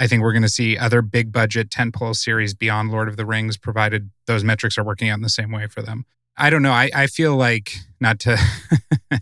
I 0.00 0.08
think 0.08 0.24
we're 0.24 0.32
going 0.32 0.42
to 0.42 0.48
see 0.48 0.76
other 0.76 1.00
big 1.00 1.30
budget 1.30 1.70
tentpole 1.70 2.16
series 2.16 2.54
beyond 2.54 2.90
Lord 2.90 3.06
of 3.06 3.16
the 3.16 3.24
Rings, 3.24 3.56
provided 3.56 4.10
those 4.26 4.42
metrics 4.42 4.76
are 4.78 4.82
working 4.82 5.10
out 5.10 5.14
in 5.14 5.22
the 5.22 5.28
same 5.28 5.52
way 5.52 5.68
for 5.68 5.80
them. 5.80 6.06
I 6.36 6.50
don't 6.50 6.62
know. 6.62 6.72
I, 6.72 6.90
I 6.92 7.06
feel 7.06 7.36
like 7.36 7.76
not 8.00 8.18
to 8.20 8.32
uh, 9.12 9.18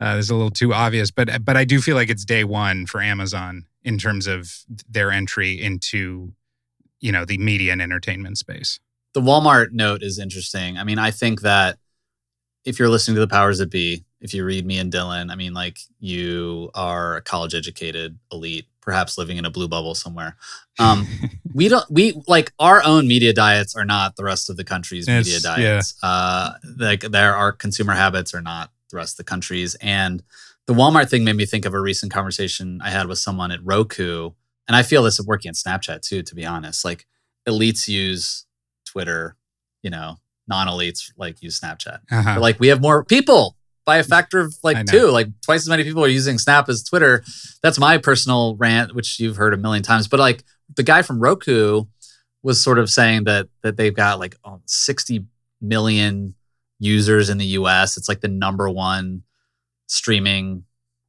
is 0.00 0.30
a 0.30 0.34
little 0.34 0.50
too 0.50 0.74
obvious, 0.74 1.12
but 1.12 1.44
but 1.44 1.56
I 1.56 1.64
do 1.64 1.80
feel 1.80 1.94
like 1.94 2.10
it's 2.10 2.24
day 2.24 2.42
one 2.42 2.86
for 2.86 3.00
Amazon 3.00 3.66
in 3.84 3.98
terms 3.98 4.26
of 4.26 4.52
their 4.88 5.12
entry 5.12 5.62
into 5.62 6.32
you 6.98 7.12
know 7.12 7.24
the 7.24 7.38
media 7.38 7.70
and 7.70 7.80
entertainment 7.80 8.38
space. 8.38 8.80
The 9.16 9.22
Walmart 9.22 9.72
note 9.72 10.02
is 10.02 10.18
interesting. 10.18 10.76
I 10.76 10.84
mean, 10.84 10.98
I 10.98 11.10
think 11.10 11.40
that 11.40 11.78
if 12.66 12.78
you're 12.78 12.90
listening 12.90 13.14
to 13.14 13.20
the 13.22 13.26
powers 13.26 13.56
that 13.56 13.70
be, 13.70 14.04
if 14.20 14.34
you 14.34 14.44
read 14.44 14.66
me 14.66 14.76
and 14.76 14.92
Dylan, 14.92 15.32
I 15.32 15.36
mean, 15.36 15.54
like 15.54 15.78
you 15.98 16.70
are 16.74 17.16
a 17.16 17.22
college 17.22 17.54
educated 17.54 18.18
elite, 18.30 18.66
perhaps 18.82 19.16
living 19.16 19.38
in 19.38 19.46
a 19.46 19.50
blue 19.50 19.68
bubble 19.68 19.94
somewhere. 19.94 20.36
Um, 20.78 21.06
we 21.54 21.68
don't, 21.68 21.90
we 21.90 22.20
like 22.28 22.52
our 22.58 22.82
own 22.84 23.08
media 23.08 23.32
diets 23.32 23.74
are 23.74 23.86
not 23.86 24.16
the 24.16 24.24
rest 24.24 24.50
of 24.50 24.58
the 24.58 24.64
country's 24.64 25.08
It's- 25.08 25.24
media 25.24 25.40
diets. 25.40 25.94
Uh, 26.02 26.50
like 26.76 27.00
there, 27.00 27.34
are 27.34 27.52
consumer 27.52 27.94
habits 27.94 28.34
are 28.34 28.42
not 28.42 28.70
the 28.90 28.98
rest 28.98 29.14
of 29.14 29.24
the 29.24 29.30
country's. 29.30 29.76
And 29.76 30.22
the 30.66 30.74
Walmart 30.74 31.08
thing 31.08 31.24
made 31.24 31.36
me 31.36 31.46
think 31.46 31.64
of 31.64 31.72
a 31.72 31.80
recent 31.80 32.12
conversation 32.12 32.82
I 32.84 32.90
had 32.90 33.06
with 33.06 33.18
someone 33.18 33.50
at 33.50 33.64
Roku. 33.64 34.32
And 34.68 34.76
I 34.76 34.82
feel 34.82 35.02
this 35.02 35.18
is 35.18 35.26
working 35.26 35.48
at 35.48 35.54
Snapchat 35.54 36.02
too, 36.02 36.22
to 36.22 36.34
be 36.34 36.44
honest. 36.44 36.84
Like 36.84 37.06
elites 37.48 37.88
use 37.88 38.45
Twitter, 38.96 39.36
you 39.82 39.90
know, 39.90 40.16
non 40.48 40.68
elites 40.68 41.12
like 41.18 41.42
use 41.42 41.60
Snapchat. 41.60 41.98
Uh-huh. 42.10 42.40
Like 42.40 42.58
we 42.58 42.68
have 42.68 42.80
more 42.80 43.04
people 43.04 43.58
by 43.84 43.98
a 43.98 44.02
factor 44.02 44.40
of 44.40 44.54
like 44.62 44.86
two, 44.86 45.10
like 45.10 45.28
twice 45.42 45.60
as 45.60 45.68
many 45.68 45.84
people 45.84 46.02
are 46.02 46.08
using 46.08 46.38
Snap 46.38 46.70
as 46.70 46.82
Twitter. 46.82 47.22
That's 47.62 47.78
my 47.78 47.98
personal 47.98 48.56
rant, 48.56 48.94
which 48.94 49.20
you've 49.20 49.36
heard 49.36 49.52
a 49.52 49.58
million 49.58 49.82
times. 49.82 50.08
But 50.08 50.18
like 50.18 50.44
the 50.74 50.82
guy 50.82 51.02
from 51.02 51.20
Roku 51.20 51.84
was 52.42 52.58
sort 52.58 52.78
of 52.78 52.88
saying 52.88 53.24
that 53.24 53.48
that 53.60 53.76
they've 53.76 53.94
got 53.94 54.18
like 54.18 54.34
oh, 54.46 54.62
60 54.64 55.26
million 55.60 56.34
users 56.78 57.28
in 57.28 57.36
the 57.36 57.46
US. 57.58 57.98
It's 57.98 58.08
like 58.08 58.22
the 58.22 58.28
number 58.28 58.70
one 58.70 59.24
streaming 59.88 60.64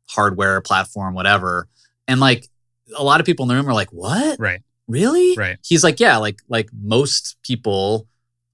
hardware 0.09 0.59
platform, 0.59 1.13
whatever. 1.13 1.69
And 2.05 2.19
like 2.19 2.49
a 2.97 3.03
lot 3.03 3.21
of 3.21 3.25
people 3.25 3.43
in 3.43 3.47
the 3.47 3.55
room 3.55 3.69
are 3.69 3.73
like, 3.73 3.93
what? 3.93 4.39
Right. 4.39 4.61
Really? 4.87 5.35
Right. 5.35 5.57
He's 5.65 5.83
like, 5.83 5.99
yeah, 5.99 6.17
like 6.17 6.41
like 6.47 6.69
most 6.73 7.37
people 7.43 8.07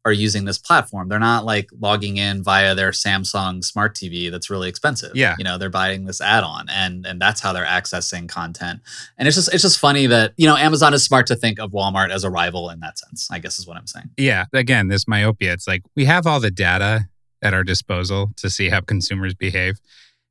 are 0.05 0.11
using 0.11 0.43
this 0.43 0.57
platform. 0.57 1.07
They're 1.07 1.17
not 1.19 1.45
like 1.45 1.69
logging 1.79 2.17
in 2.17 2.43
via 2.43 2.75
their 2.75 2.91
Samsung 2.91 3.63
smart 3.63 3.95
TV 3.95 4.29
that's 4.29 4.49
really 4.49 4.67
expensive. 4.67 5.15
Yeah. 5.15 5.35
You 5.37 5.45
know, 5.45 5.57
they're 5.57 5.69
buying 5.69 6.05
this 6.05 6.19
add-on 6.19 6.67
and 6.69 7.05
and 7.05 7.21
that's 7.21 7.39
how 7.39 7.53
they're 7.53 7.65
accessing 7.65 8.27
content. 8.27 8.81
And 9.17 9.27
it's 9.27 9.37
just 9.37 9.53
it's 9.53 9.63
just 9.63 9.79
funny 9.79 10.07
that, 10.07 10.33
you 10.35 10.45
know, 10.45 10.57
Amazon 10.57 10.93
is 10.93 11.05
smart 11.05 11.27
to 11.27 11.35
think 11.35 11.59
of 11.59 11.71
Walmart 11.71 12.09
as 12.09 12.23
a 12.23 12.29
rival 12.29 12.69
in 12.69 12.81
that 12.81 12.99
sense, 12.99 13.29
I 13.31 13.39
guess 13.39 13.59
is 13.59 13.67
what 13.67 13.77
I'm 13.77 13.87
saying. 13.87 14.09
Yeah. 14.17 14.45
Again, 14.53 14.89
this 14.89 15.07
myopia. 15.07 15.53
It's 15.53 15.67
like 15.67 15.83
we 15.95 16.05
have 16.05 16.27
all 16.27 16.41
the 16.41 16.51
data 16.51 17.07
at 17.41 17.53
our 17.53 17.63
disposal 17.63 18.31
to 18.37 18.49
see 18.49 18.69
how 18.69 18.81
consumers 18.81 19.33
behave. 19.33 19.79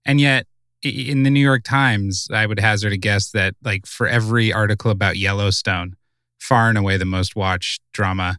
And 0.05 0.21
yet, 0.21 0.47
in 0.83 1.23
the 1.23 1.31
New 1.31 1.41
York 1.41 1.63
Times, 1.65 2.29
I 2.33 2.47
would 2.47 2.59
hazard 2.61 2.93
a 2.93 2.97
guess 2.97 3.31
that, 3.31 3.55
like, 3.63 3.87
for 3.87 4.07
every 4.07 4.53
article 4.53 4.91
about 4.91 5.17
Yellowstone, 5.17 5.95
far 6.41 6.69
and 6.69 6.79
away 6.79 6.97
the 6.97 7.05
most 7.05 7.37
watched 7.37 7.83
drama, 7.93 8.37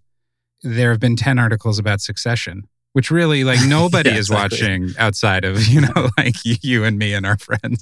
there 0.62 0.92
have 0.92 1.00
been 1.00 1.16
10 1.16 1.40
articles 1.40 1.80
about 1.80 2.02
succession, 2.02 2.64
which 2.94 3.10
really, 3.12 3.44
like, 3.44 3.60
nobody 3.68 4.10
Yeah, 4.10 4.18
is 4.18 4.30
exactly. 4.30 4.58
watching 4.60 4.90
outside 4.98 5.46
of, 5.46 5.66
you 5.68 5.82
know, 5.82 6.10
like 6.18 6.44
you, 6.46 6.56
you 6.62 6.84
and 6.84 6.98
me 6.98 7.14
and 7.14 7.26
our 7.26 7.38
friends. 7.38 7.82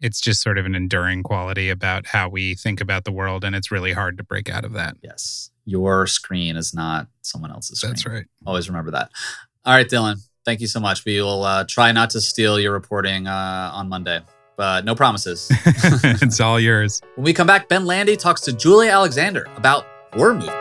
It's 0.00 0.20
just 0.20 0.42
sort 0.42 0.58
of 0.58 0.66
an 0.66 0.74
enduring 0.74 1.22
quality 1.22 1.70
about 1.70 2.08
how 2.08 2.28
we 2.28 2.56
think 2.56 2.80
about 2.80 3.04
the 3.04 3.12
world. 3.12 3.44
And 3.44 3.54
it's 3.54 3.70
really 3.70 3.92
hard 3.92 4.16
to 4.18 4.24
break 4.24 4.50
out 4.50 4.64
of 4.64 4.72
that. 4.72 4.96
Yes. 5.00 5.50
Your 5.64 6.08
screen 6.08 6.56
is 6.56 6.74
not 6.74 7.06
someone 7.20 7.52
else's 7.52 7.78
screen. 7.78 7.92
That's 7.92 8.04
right. 8.06 8.24
Always 8.44 8.68
remember 8.68 8.90
that. 8.90 9.10
All 9.64 9.72
right, 9.72 9.88
Dylan. 9.88 10.16
Thank 10.44 10.60
you 10.60 10.66
so 10.66 10.80
much. 10.80 11.04
We 11.04 11.20
will 11.20 11.44
uh, 11.44 11.64
try 11.68 11.92
not 11.92 12.10
to 12.10 12.20
steal 12.20 12.58
your 12.58 12.72
reporting 12.72 13.28
uh, 13.28 13.70
on 13.72 13.88
Monday, 13.88 14.20
but 14.56 14.84
no 14.84 14.94
promises. 14.94 15.46
it's 15.64 16.40
all 16.40 16.58
yours. 16.58 17.00
when 17.14 17.24
we 17.24 17.32
come 17.32 17.46
back, 17.46 17.68
Ben 17.68 17.86
Landy 17.86 18.16
talks 18.16 18.40
to 18.42 18.52
Julia 18.52 18.90
Alexander 18.90 19.46
about 19.56 19.86
horror 20.12 20.34
movies. 20.34 20.52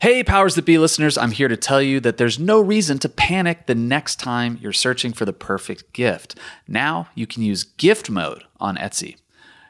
Hey, 0.00 0.24
Powers 0.24 0.54
That 0.54 0.64
Be 0.64 0.78
listeners, 0.78 1.18
I'm 1.18 1.30
here 1.30 1.46
to 1.46 1.58
tell 1.58 1.82
you 1.82 2.00
that 2.00 2.16
there's 2.16 2.38
no 2.38 2.58
reason 2.58 2.98
to 3.00 3.08
panic 3.08 3.66
the 3.66 3.74
next 3.74 4.16
time 4.18 4.58
you're 4.60 4.72
searching 4.72 5.12
for 5.12 5.26
the 5.26 5.32
perfect 5.34 5.92
gift. 5.92 6.36
Now 6.66 7.08
you 7.14 7.26
can 7.26 7.42
use 7.42 7.62
gift 7.62 8.10
mode 8.10 8.42
on 8.58 8.76
Etsy. 8.76 9.16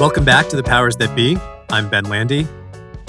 Welcome 0.00 0.24
back 0.24 0.48
to 0.48 0.56
the 0.56 0.62
Powers 0.62 0.96
That 0.96 1.14
Be. 1.14 1.36
I'm 1.68 1.90
Ben 1.90 2.04
Landy, 2.04 2.48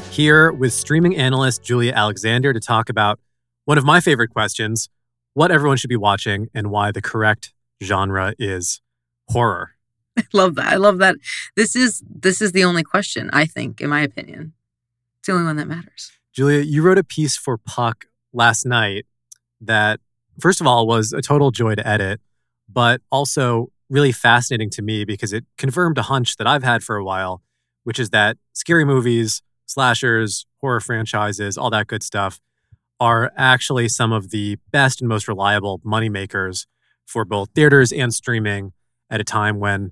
here 0.10 0.52
with 0.52 0.74
streaming 0.74 1.16
analyst 1.16 1.64
Julia 1.64 1.94
Alexander 1.94 2.52
to 2.52 2.60
talk 2.60 2.90
about 2.90 3.18
one 3.64 3.78
of 3.78 3.86
my 3.86 4.02
favorite 4.02 4.28
questions 4.28 4.90
what 5.34 5.52
everyone 5.52 5.78
should 5.78 5.90
be 5.90 5.96
watching 5.96 6.50
and 6.54 6.70
why 6.70 6.92
the 6.92 7.02
correct 7.02 7.54
genre 7.82 8.34
is 8.38 8.82
horror. 9.30 9.72
I 10.18 10.24
love 10.34 10.56
that. 10.56 10.68
I 10.68 10.76
love 10.76 10.98
that. 10.98 11.16
This 11.56 11.78
is 11.78 12.04
this 12.14 12.42
is 12.42 12.52
the 12.52 12.66
only 12.66 12.84
question, 12.84 13.30
I 13.32 13.46
think, 13.46 13.80
in 13.80 13.90
my 13.90 14.02
opinion. 14.02 14.52
It's 15.20 15.28
the 15.28 15.32
only 15.32 15.46
one 15.46 15.56
that 15.56 15.70
matters. 15.70 16.12
Julia, 16.34 16.60
you 16.60 16.82
wrote 16.82 16.98
a 16.98 17.06
piece 17.06 17.38
for 17.38 17.58
Puck 17.58 18.08
last 18.34 18.66
night 18.66 19.06
that 19.62 20.02
first 20.42 20.60
of 20.60 20.68
all 20.68 20.86
was 20.86 21.14
a 21.14 21.22
total 21.22 21.52
joy 21.52 21.74
to 21.74 21.88
edit, 21.88 22.20
but 22.68 23.00
also 23.10 23.72
really 23.92 24.14
fascinating 24.14 24.70
to 24.72 24.82
me 24.82 25.04
because 25.04 25.34
it 25.34 25.46
confirmed 25.58 25.98
a 25.98 26.04
hunch 26.04 26.38
that 26.38 26.48
I've 26.48 26.64
had 26.64 26.82
for 26.82 26.96
a 26.96 27.04
while, 27.04 27.42
which 27.84 28.00
is 28.00 28.10
that 28.12 28.38
scary 28.54 28.86
movies, 28.86 29.44
slashers, 29.66 30.46
horror 30.62 30.80
franchises, 30.80 31.58
all 31.58 31.70
that 31.70 31.88
good 31.88 32.02
stuff 32.02 32.40
are 33.00 33.32
actually 33.36 33.90
some 33.90 34.12
of 34.14 34.30
the 34.30 34.58
best 34.72 35.02
and 35.02 35.10
most 35.10 35.28
reliable 35.28 35.80
moneymakers 35.80 36.68
for 37.06 37.26
both 37.26 37.50
theaters 37.54 37.92
and 37.92 38.14
streaming 38.14 38.72
at 39.10 39.20
a 39.20 39.24
time 39.24 39.60
when 39.60 39.92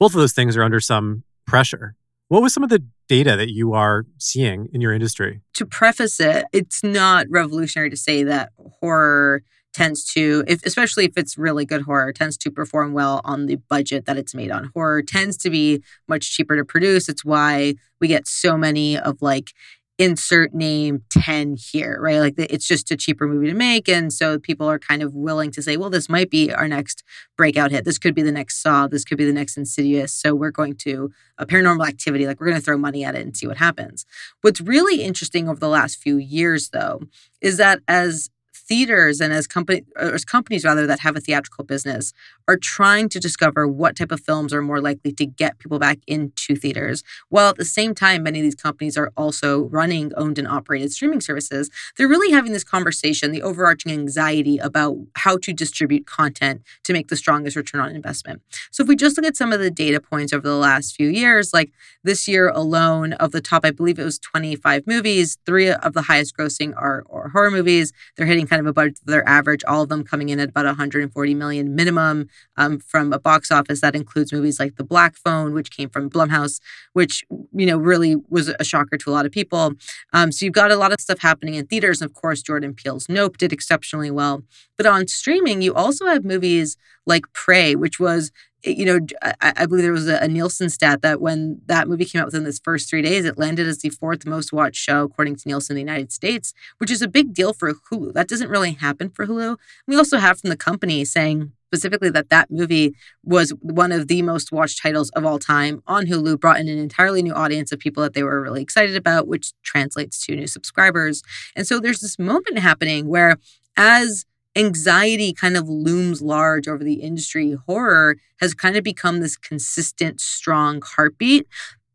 both 0.00 0.12
of 0.12 0.18
those 0.18 0.32
things 0.32 0.56
are 0.56 0.62
under 0.62 0.80
some 0.80 1.22
pressure. 1.46 1.94
What 2.28 2.42
was 2.42 2.52
some 2.52 2.64
of 2.64 2.70
the 2.70 2.84
data 3.08 3.36
that 3.36 3.50
you 3.50 3.74
are 3.74 4.04
seeing 4.18 4.68
in 4.72 4.80
your 4.80 4.92
industry? 4.92 5.42
To 5.54 5.66
preface 5.66 6.18
it, 6.18 6.46
it's 6.52 6.82
not 6.82 7.26
revolutionary 7.30 7.90
to 7.90 7.96
say 7.96 8.24
that 8.24 8.50
horror 8.80 9.44
tends 9.76 10.04
to 10.04 10.42
if 10.46 10.64
especially 10.64 11.04
if 11.04 11.12
it's 11.16 11.36
really 11.36 11.66
good 11.66 11.82
horror 11.82 12.10
tends 12.10 12.38
to 12.38 12.50
perform 12.50 12.94
well 12.94 13.20
on 13.24 13.44
the 13.44 13.56
budget 13.68 14.06
that 14.06 14.16
it's 14.16 14.34
made 14.34 14.50
on 14.50 14.70
horror 14.72 15.02
tends 15.02 15.36
to 15.36 15.50
be 15.50 15.82
much 16.08 16.30
cheaper 16.34 16.56
to 16.56 16.64
produce 16.64 17.10
it's 17.10 17.24
why 17.24 17.74
we 18.00 18.08
get 18.08 18.26
so 18.26 18.56
many 18.56 18.96
of 18.96 19.20
like 19.20 19.52
insert 19.98 20.52
name 20.52 21.02
10 21.10 21.56
here, 21.56 21.98
right? 22.00 22.20
Like 22.20 22.34
it's 22.36 22.68
just 22.68 22.90
a 22.90 22.96
cheaper 22.96 23.26
movie 23.26 23.46
to 23.46 23.54
make. 23.54 23.88
And 23.88 24.12
so 24.12 24.38
people 24.38 24.68
are 24.68 24.78
kind 24.78 25.02
of 25.02 25.14
willing 25.14 25.50
to 25.52 25.62
say, 25.62 25.76
well, 25.76 25.90
this 25.90 26.08
might 26.08 26.30
be 26.30 26.52
our 26.52 26.68
next 26.68 27.02
breakout 27.36 27.70
hit. 27.70 27.84
This 27.84 27.98
could 27.98 28.14
be 28.14 28.22
the 28.22 28.32
next 28.32 28.60
Saw. 28.60 28.86
This 28.86 29.04
could 29.04 29.18
be 29.18 29.24
the 29.24 29.32
next 29.32 29.56
Insidious. 29.56 30.12
So 30.12 30.34
we're 30.34 30.50
going 30.50 30.74
to 30.76 31.10
a 31.38 31.46
paranormal 31.46 31.86
activity, 31.86 32.26
like 32.26 32.40
we're 32.40 32.48
going 32.48 32.58
to 32.58 32.64
throw 32.64 32.76
money 32.76 33.04
at 33.04 33.14
it 33.14 33.22
and 33.22 33.36
see 33.36 33.46
what 33.46 33.56
happens. 33.56 34.04
What's 34.42 34.60
really 34.60 35.02
interesting 35.02 35.48
over 35.48 35.58
the 35.58 35.68
last 35.68 35.96
few 35.96 36.18
years, 36.18 36.70
though, 36.70 37.00
is 37.40 37.56
that 37.56 37.80
as 37.88 38.30
theaters 38.68 39.20
and 39.20 39.32
as 39.32 39.46
company 39.46 39.82
uh, 40.00 40.10
as 40.12 40.24
companies 40.24 40.64
rather 40.64 40.86
that 40.86 41.00
have 41.00 41.16
a 41.16 41.20
theatrical 41.20 41.64
business 41.64 42.12
are 42.48 42.56
trying 42.56 43.08
to 43.08 43.20
discover 43.20 43.66
what 43.66 43.96
type 43.96 44.12
of 44.12 44.20
films 44.20 44.52
are 44.52 44.62
more 44.62 44.80
likely 44.80 45.12
to 45.12 45.26
get 45.26 45.58
people 45.58 45.78
back 45.78 45.98
into 46.06 46.56
theaters 46.56 47.02
while 47.28 47.48
at 47.48 47.56
the 47.56 47.64
same 47.64 47.94
time 47.94 48.22
many 48.22 48.40
of 48.40 48.44
these 48.44 48.54
companies 48.54 48.96
are 48.96 49.12
also 49.16 49.62
running 49.64 50.12
owned 50.16 50.38
and 50.38 50.48
operated 50.48 50.92
streaming 50.92 51.20
services 51.20 51.70
they're 51.96 52.08
really 52.08 52.32
having 52.32 52.52
this 52.52 52.64
conversation 52.64 53.32
the 53.32 53.42
overarching 53.42 53.92
anxiety 53.92 54.58
about 54.58 54.96
how 55.14 55.36
to 55.36 55.52
distribute 55.52 56.06
content 56.06 56.62
to 56.84 56.92
make 56.92 57.08
the 57.08 57.16
strongest 57.16 57.56
return 57.56 57.80
on 57.80 57.94
investment. 57.94 58.42
So 58.70 58.82
if 58.82 58.88
we 58.88 58.96
just 58.96 59.16
look 59.16 59.26
at 59.26 59.36
some 59.36 59.52
of 59.52 59.60
the 59.60 59.70
data 59.70 60.00
points 60.00 60.32
over 60.32 60.46
the 60.46 60.56
last 60.56 60.94
few 60.96 61.08
years 61.08 61.52
like 61.52 61.72
this 62.04 62.28
year 62.28 62.48
alone 62.48 63.12
of 63.14 63.32
the 63.32 63.40
top 63.40 63.64
i 63.64 63.70
believe 63.70 63.98
it 63.98 64.04
was 64.04 64.18
25 64.18 64.86
movies 64.86 65.38
three 65.44 65.70
of 65.70 65.92
the 65.92 66.02
highest 66.02 66.36
grossing 66.36 66.74
are, 66.76 67.04
are 67.10 67.28
horror 67.28 67.50
movies. 67.50 67.92
They're 68.16 68.26
hitting 68.26 68.46
kind 68.46 68.55
of 68.60 68.66
above 68.66 68.92
their 69.04 69.26
average, 69.28 69.62
all 69.66 69.82
of 69.82 69.88
them 69.88 70.04
coming 70.04 70.28
in 70.28 70.40
at 70.40 70.50
about 70.50 70.64
140 70.64 71.34
million 71.34 71.74
minimum 71.74 72.28
um, 72.56 72.78
from 72.78 73.12
a 73.12 73.18
box 73.18 73.50
office 73.50 73.80
that 73.80 73.94
includes 73.94 74.32
movies 74.32 74.58
like 74.60 74.76
The 74.76 74.84
Black 74.84 75.16
Phone, 75.16 75.52
which 75.54 75.70
came 75.70 75.88
from 75.88 76.10
Blumhouse, 76.10 76.60
which 76.92 77.24
you 77.52 77.66
know 77.66 77.76
really 77.76 78.16
was 78.28 78.48
a 78.48 78.64
shocker 78.64 78.96
to 78.96 79.10
a 79.10 79.12
lot 79.12 79.26
of 79.26 79.32
people. 79.32 79.72
Um, 80.12 80.32
so 80.32 80.44
you've 80.44 80.54
got 80.54 80.70
a 80.70 80.76
lot 80.76 80.92
of 80.92 81.00
stuff 81.00 81.20
happening 81.20 81.54
in 81.54 81.66
theaters, 81.66 82.00
and 82.00 82.10
of 82.10 82.14
course 82.14 82.42
Jordan 82.42 82.74
Peele's 82.74 83.08
Nope 83.08 83.38
did 83.38 83.52
exceptionally 83.52 84.10
well. 84.10 84.42
But 84.76 84.86
on 84.86 85.08
streaming, 85.08 85.62
you 85.62 85.74
also 85.74 86.06
have 86.06 86.24
movies 86.24 86.76
like 87.06 87.32
Prey, 87.32 87.74
which 87.74 88.00
was 88.00 88.32
you 88.66 88.84
know, 88.84 88.98
I, 89.22 89.52
I, 89.56 89.66
believe 89.66 89.84
there 89.84 89.92
was 89.92 90.08
a, 90.08 90.18
a, 90.18 90.28
Nielsen 90.28 90.68
stat 90.68 91.02
that 91.02 91.20
when 91.20 91.60
that 91.66 91.88
movie 91.88 92.04
came 92.04 92.20
out 92.20 92.26
within 92.26 92.44
this 92.44 92.58
first 92.58 92.90
three 92.90 93.02
days, 93.02 93.24
it 93.24 93.38
landed 93.38 93.66
as 93.66 93.78
the 93.78 93.90
fourth 93.90 94.26
most 94.26 94.52
watched 94.52 94.82
show 94.82 95.04
according 95.04 95.36
to 95.36 95.48
Nielsen 95.48 95.76
in 95.76 95.86
the 95.86 95.90
United 95.92 96.12
States, 96.12 96.52
which 96.78 96.90
is 96.90 97.00
a 97.00 97.08
big 97.08 97.32
deal 97.32 97.52
for 97.52 97.72
Hulu. 97.72 98.12
That 98.12 98.28
doesn't 98.28 98.50
really 98.50 98.72
happen 98.72 99.10
for 99.10 99.26
Hulu. 99.26 99.56
We 99.86 99.96
also 99.96 100.18
have 100.18 100.40
from 100.40 100.50
the 100.50 100.56
company 100.56 101.04
saying 101.04 101.52
specifically 101.66 102.10
that 102.10 102.30
that 102.30 102.50
movie 102.50 102.94
was 103.24 103.50
one 103.60 103.92
of 103.92 104.08
the 104.08 104.22
most 104.22 104.52
watched 104.52 104.80
titles 104.80 105.10
of 105.10 105.24
all 105.24 105.38
time 105.38 105.82
on 105.86 106.06
Hulu, 106.06 106.40
brought 106.40 106.60
in 106.60 106.68
an 106.68 106.78
entirely 106.78 107.22
new 107.22 107.34
audience 107.34 107.72
of 107.72 107.78
people 107.78 108.02
that 108.02 108.14
they 108.14 108.22
were 108.22 108.40
really 108.40 108.62
excited 108.62 108.96
about, 108.96 109.26
which 109.26 109.52
translates 109.62 110.24
to 110.26 110.36
new 110.36 110.46
subscribers. 110.46 111.22
And 111.54 111.66
so 111.66 111.80
there's 111.80 112.00
this 112.00 112.18
moment 112.18 112.58
happening 112.58 113.08
where 113.08 113.36
as 113.76 114.24
anxiety 114.56 115.32
kind 115.32 115.56
of 115.56 115.68
looms 115.68 116.22
large 116.22 116.66
over 116.66 116.82
the 116.82 116.94
industry. 116.94 117.56
Horror 117.66 118.16
has 118.40 118.54
kind 118.54 118.76
of 118.76 118.82
become 118.82 119.20
this 119.20 119.36
consistent, 119.36 120.20
strong 120.20 120.82
heartbeat. 120.82 121.46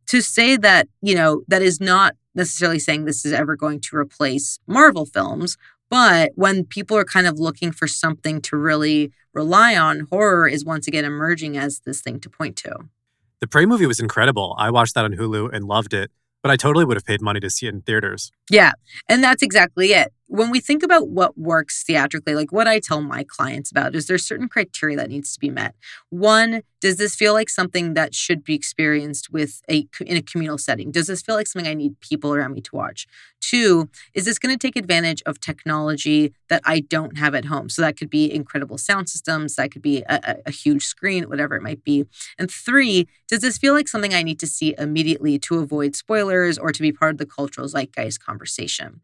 To 0.07 0.21
say 0.21 0.57
that, 0.57 0.89
you 1.01 1.15
know, 1.15 1.43
that 1.47 1.61
is 1.61 1.79
not 1.79 2.15
necessarily 2.35 2.79
saying 2.79 3.05
this 3.05 3.25
is 3.25 3.33
ever 3.33 3.55
going 3.55 3.79
to 3.79 3.95
replace 3.95 4.59
Marvel 4.67 5.05
films, 5.05 5.57
but 5.89 6.31
when 6.35 6.65
people 6.65 6.97
are 6.97 7.05
kind 7.05 7.27
of 7.27 7.39
looking 7.39 7.71
for 7.71 7.87
something 7.87 8.41
to 8.41 8.57
really 8.57 9.11
rely 9.33 9.75
on, 9.75 10.07
horror 10.09 10.47
is 10.47 10.65
once 10.65 10.87
again 10.87 11.05
emerging 11.05 11.57
as 11.57 11.81
this 11.85 12.01
thing 12.01 12.19
to 12.21 12.29
point 12.29 12.55
to. 12.57 12.75
The 13.39 13.47
Prey 13.47 13.65
movie 13.65 13.85
was 13.85 13.99
incredible. 13.99 14.55
I 14.57 14.69
watched 14.69 14.95
that 14.95 15.03
on 15.03 15.13
Hulu 15.13 15.53
and 15.53 15.65
loved 15.65 15.93
it, 15.93 16.11
but 16.41 16.51
I 16.51 16.55
totally 16.55 16.85
would 16.85 16.97
have 16.97 17.05
paid 17.05 17.21
money 17.21 17.39
to 17.39 17.49
see 17.49 17.67
it 17.67 17.73
in 17.73 17.81
theaters. 17.81 18.31
Yeah. 18.49 18.73
And 19.07 19.23
that's 19.23 19.43
exactly 19.43 19.93
it 19.93 20.11
when 20.31 20.49
we 20.49 20.61
think 20.61 20.81
about 20.81 21.09
what 21.09 21.37
works 21.37 21.83
theatrically, 21.83 22.35
like 22.35 22.53
what 22.53 22.65
I 22.65 22.79
tell 22.79 23.01
my 23.01 23.25
clients 23.25 23.69
about 23.69 23.95
is 23.95 24.07
there's 24.07 24.25
certain 24.25 24.47
criteria 24.47 24.95
that 24.95 25.09
needs 25.09 25.33
to 25.33 25.39
be 25.41 25.49
met. 25.49 25.75
One, 26.09 26.63
does 26.79 26.95
this 26.95 27.15
feel 27.15 27.33
like 27.33 27.49
something 27.49 27.95
that 27.95 28.15
should 28.15 28.41
be 28.41 28.55
experienced 28.55 29.29
with 29.29 29.61
a 29.69 29.89
in 29.99 30.15
a 30.15 30.21
communal 30.21 30.57
setting? 30.57 30.89
Does 30.89 31.07
this 31.07 31.21
feel 31.21 31.35
like 31.35 31.47
something 31.47 31.69
I 31.69 31.73
need 31.73 31.99
people 31.99 32.33
around 32.33 32.53
me 32.53 32.61
to 32.61 32.73
watch? 32.73 33.07
Two, 33.41 33.89
is 34.13 34.25
this 34.25 34.39
going 34.39 34.55
to 34.55 34.67
take 34.67 34.75
advantage 34.75 35.21
of 35.25 35.39
technology 35.39 36.33
that 36.49 36.61
I 36.63 36.79
don't 36.79 37.17
have 37.17 37.35
at 37.35 37.45
home? 37.45 37.69
So 37.69 37.81
that 37.81 37.97
could 37.97 38.09
be 38.09 38.31
incredible 38.31 38.77
sound 38.77 39.09
systems, 39.09 39.55
that 39.55 39.71
could 39.71 39.81
be 39.81 40.03
a, 40.07 40.37
a 40.45 40.51
huge 40.51 40.85
screen, 40.85 41.27
whatever 41.27 41.55
it 41.55 41.63
might 41.63 41.83
be. 41.83 42.05
And 42.37 42.49
three, 42.49 43.07
does 43.27 43.41
this 43.41 43.57
feel 43.57 43.73
like 43.73 43.87
something 43.87 44.13
I 44.13 44.23
need 44.23 44.39
to 44.39 44.47
see 44.47 44.75
immediately 44.77 45.39
to 45.39 45.59
avoid 45.59 45.95
spoilers 45.95 46.57
or 46.57 46.71
to 46.71 46.81
be 46.81 46.91
part 46.91 47.11
of 47.11 47.17
the 47.17 47.25
cultural 47.25 47.67
zeitgeist 47.67 48.23
conversation? 48.23 49.01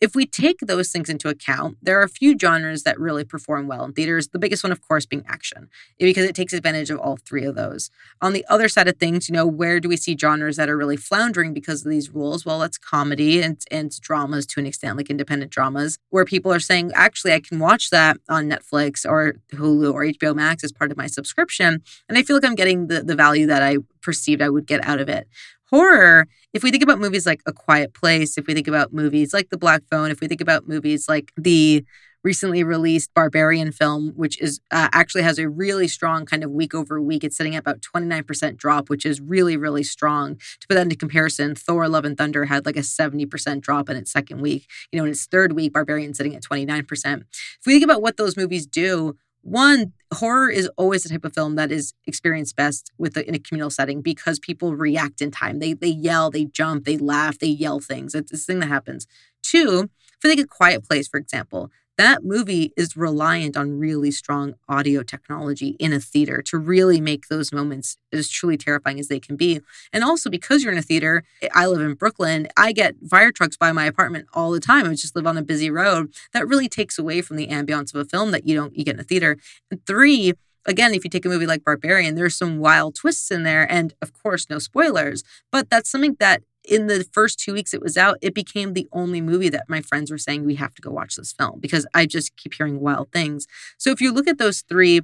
If 0.00 0.14
we 0.14 0.26
take 0.26 0.60
those 0.60 0.90
things 0.90 1.08
into 1.08 1.28
account, 1.28 1.78
there 1.82 1.98
are 1.98 2.04
a 2.04 2.08
few 2.08 2.38
genres 2.38 2.84
that 2.84 3.00
really 3.00 3.24
perform 3.24 3.66
well 3.66 3.84
in 3.84 3.92
theaters. 3.92 4.28
The 4.28 4.38
biggest 4.38 4.62
one, 4.62 4.70
of 4.70 4.80
course, 4.80 5.06
being 5.06 5.24
action, 5.26 5.68
because 5.98 6.24
it 6.24 6.36
takes 6.36 6.52
advantage 6.52 6.90
of 6.90 7.00
all 7.00 7.16
three 7.16 7.44
of 7.44 7.56
those. 7.56 7.90
On 8.20 8.32
the 8.32 8.44
other 8.48 8.68
side 8.68 8.86
of 8.86 8.96
things, 8.98 9.28
you 9.28 9.32
know, 9.32 9.46
where 9.46 9.80
do 9.80 9.88
we 9.88 9.96
see 9.96 10.16
genres 10.16 10.56
that 10.56 10.68
are 10.68 10.76
really 10.76 10.96
floundering 10.96 11.52
because 11.52 11.84
of 11.84 11.90
these 11.90 12.10
rules? 12.10 12.46
Well, 12.46 12.62
it's 12.62 12.78
comedy 12.78 13.42
and, 13.42 13.60
and 13.72 13.90
dramas 14.00 14.46
to 14.46 14.60
an 14.60 14.66
extent, 14.66 14.96
like 14.96 15.10
independent 15.10 15.50
dramas, 15.50 15.98
where 16.10 16.24
people 16.24 16.52
are 16.52 16.60
saying, 16.60 16.92
actually, 16.94 17.32
I 17.32 17.40
can 17.40 17.58
watch 17.58 17.90
that 17.90 18.18
on 18.28 18.48
Netflix 18.48 19.04
or 19.04 19.34
Hulu 19.52 19.92
or 19.92 20.04
HBO 20.04 20.34
Max 20.34 20.62
as 20.62 20.70
part 20.70 20.92
of 20.92 20.96
my 20.96 21.08
subscription. 21.08 21.82
And 22.08 22.16
I 22.16 22.22
feel 22.22 22.36
like 22.36 22.44
I'm 22.44 22.54
getting 22.54 22.86
the, 22.86 23.02
the 23.02 23.16
value 23.16 23.46
that 23.46 23.62
I 23.62 23.78
perceived 24.00 24.40
I 24.40 24.48
would 24.48 24.66
get 24.66 24.86
out 24.86 25.00
of 25.00 25.08
it 25.08 25.26
horror, 25.70 26.26
if 26.52 26.62
we 26.62 26.70
think 26.70 26.82
about 26.82 26.98
movies 26.98 27.26
like 27.26 27.40
A 27.46 27.52
Quiet 27.52 27.94
Place, 27.94 28.38
if 28.38 28.46
we 28.46 28.54
think 28.54 28.68
about 28.68 28.92
movies 28.92 29.32
like 29.32 29.50
The 29.50 29.58
Black 29.58 29.82
Phone, 29.90 30.10
if 30.10 30.20
we 30.20 30.28
think 30.28 30.40
about 30.40 30.68
movies 30.68 31.08
like 31.08 31.32
the 31.36 31.84
recently 32.24 32.64
released 32.64 33.14
Barbarian 33.14 33.72
film, 33.72 34.12
which 34.16 34.40
is 34.40 34.60
uh, 34.70 34.88
actually 34.92 35.22
has 35.22 35.38
a 35.38 35.48
really 35.48 35.88
strong 35.88 36.26
kind 36.26 36.42
of 36.42 36.50
week 36.50 36.74
over 36.74 37.00
week. 37.00 37.24
It's 37.24 37.36
sitting 37.36 37.54
at 37.54 37.60
about 37.60 37.80
29% 37.80 38.56
drop, 38.56 38.90
which 38.90 39.06
is 39.06 39.20
really, 39.20 39.56
really 39.56 39.82
strong. 39.84 40.36
To 40.60 40.68
put 40.68 40.74
that 40.74 40.82
into 40.82 40.96
comparison, 40.96 41.54
Thor 41.54 41.88
Love 41.88 42.04
and 42.04 42.18
Thunder 42.18 42.46
had 42.46 42.66
like 42.66 42.76
a 42.76 42.80
70% 42.80 43.60
drop 43.60 43.88
in 43.88 43.96
its 43.96 44.10
second 44.10 44.40
week. 44.40 44.66
You 44.92 44.98
know, 44.98 45.04
in 45.04 45.10
its 45.10 45.26
third 45.26 45.52
week, 45.52 45.72
Barbarian 45.72 46.14
sitting 46.14 46.34
at 46.34 46.42
29%. 46.42 47.22
If 47.22 47.66
we 47.66 47.72
think 47.72 47.84
about 47.84 48.02
what 48.02 48.16
those 48.16 48.36
movies 48.36 48.66
do, 48.66 49.16
one 49.42 49.92
horror 50.12 50.50
is 50.50 50.68
always 50.76 51.02
the 51.02 51.08
type 51.08 51.24
of 51.24 51.34
film 51.34 51.56
that 51.56 51.70
is 51.70 51.94
experienced 52.06 52.56
best 52.56 52.90
with 52.98 53.16
in 53.16 53.34
a 53.34 53.38
communal 53.38 53.70
setting 53.70 54.00
because 54.02 54.38
people 54.38 54.74
react 54.74 55.20
in 55.20 55.30
time. 55.30 55.58
They 55.58 55.72
they 55.74 55.88
yell 55.88 56.30
they 56.30 56.44
jump 56.46 56.84
they 56.84 56.96
laugh 56.96 57.38
they 57.38 57.48
yell 57.48 57.80
things. 57.80 58.14
It's 58.14 58.30
this 58.30 58.46
thing 58.46 58.60
that 58.60 58.68
happens. 58.68 59.06
Two 59.42 59.90
for 60.20 60.28
like 60.28 60.38
a 60.38 60.46
quiet 60.46 60.84
place 60.84 61.08
for 61.08 61.18
example 61.18 61.70
that 61.98 62.24
movie 62.24 62.72
is 62.76 62.96
reliant 62.96 63.56
on 63.56 63.78
really 63.78 64.12
strong 64.12 64.54
audio 64.68 65.02
technology 65.02 65.76
in 65.80 65.92
a 65.92 65.98
theater 66.00 66.40
to 66.42 66.56
really 66.56 67.00
make 67.00 67.26
those 67.26 67.52
moments 67.52 67.96
as 68.12 68.28
truly 68.28 68.56
terrifying 68.56 69.00
as 69.00 69.08
they 69.08 69.18
can 69.20 69.36
be. 69.36 69.60
And 69.92 70.04
also 70.04 70.30
because 70.30 70.62
you're 70.62 70.72
in 70.72 70.78
a 70.78 70.82
theater, 70.82 71.24
I 71.52 71.66
live 71.66 71.80
in 71.80 71.94
Brooklyn, 71.94 72.46
I 72.56 72.72
get 72.72 72.94
fire 73.10 73.32
trucks 73.32 73.56
by 73.56 73.72
my 73.72 73.84
apartment 73.84 74.28
all 74.32 74.52
the 74.52 74.60
time. 74.60 74.86
I 74.86 74.90
just 74.90 75.16
live 75.16 75.26
on 75.26 75.36
a 75.36 75.42
busy 75.42 75.70
road. 75.70 76.12
That 76.32 76.46
really 76.46 76.68
takes 76.68 76.98
away 76.98 77.20
from 77.20 77.36
the 77.36 77.48
ambiance 77.48 77.92
of 77.92 78.00
a 78.00 78.04
film 78.04 78.30
that 78.30 78.46
you 78.46 78.54
don't 78.54 78.76
you 78.76 78.84
get 78.84 78.94
in 78.94 79.00
a 79.00 79.04
theater. 79.04 79.36
And 79.70 79.84
three, 79.84 80.34
again, 80.66 80.94
if 80.94 81.02
you 81.02 81.10
take 81.10 81.26
a 81.26 81.28
movie 81.28 81.46
like 81.46 81.64
Barbarian, 81.64 82.14
there's 82.14 82.36
some 82.36 82.58
wild 82.58 82.94
twists 82.94 83.30
in 83.32 83.42
there, 83.42 83.70
and 83.70 83.94
of 84.00 84.12
course, 84.12 84.48
no 84.48 84.60
spoilers. 84.60 85.24
But 85.50 85.68
that's 85.68 85.90
something 85.90 86.16
that 86.20 86.42
in 86.68 86.86
the 86.86 87.04
first 87.12 87.40
two 87.40 87.54
weeks 87.54 87.72
it 87.72 87.82
was 87.82 87.96
out, 87.96 88.18
it 88.20 88.34
became 88.34 88.74
the 88.74 88.86
only 88.92 89.20
movie 89.20 89.48
that 89.48 89.68
my 89.68 89.80
friends 89.80 90.10
were 90.10 90.18
saying 90.18 90.44
we 90.44 90.56
have 90.56 90.74
to 90.74 90.82
go 90.82 90.90
watch 90.90 91.16
this 91.16 91.32
film 91.32 91.60
because 91.60 91.86
I 91.94 92.06
just 92.06 92.36
keep 92.36 92.54
hearing 92.54 92.80
wild 92.80 93.10
things. 93.10 93.46
So 93.78 93.90
if 93.90 94.00
you 94.00 94.12
look 94.12 94.28
at 94.28 94.38
those 94.38 94.60
three 94.60 95.00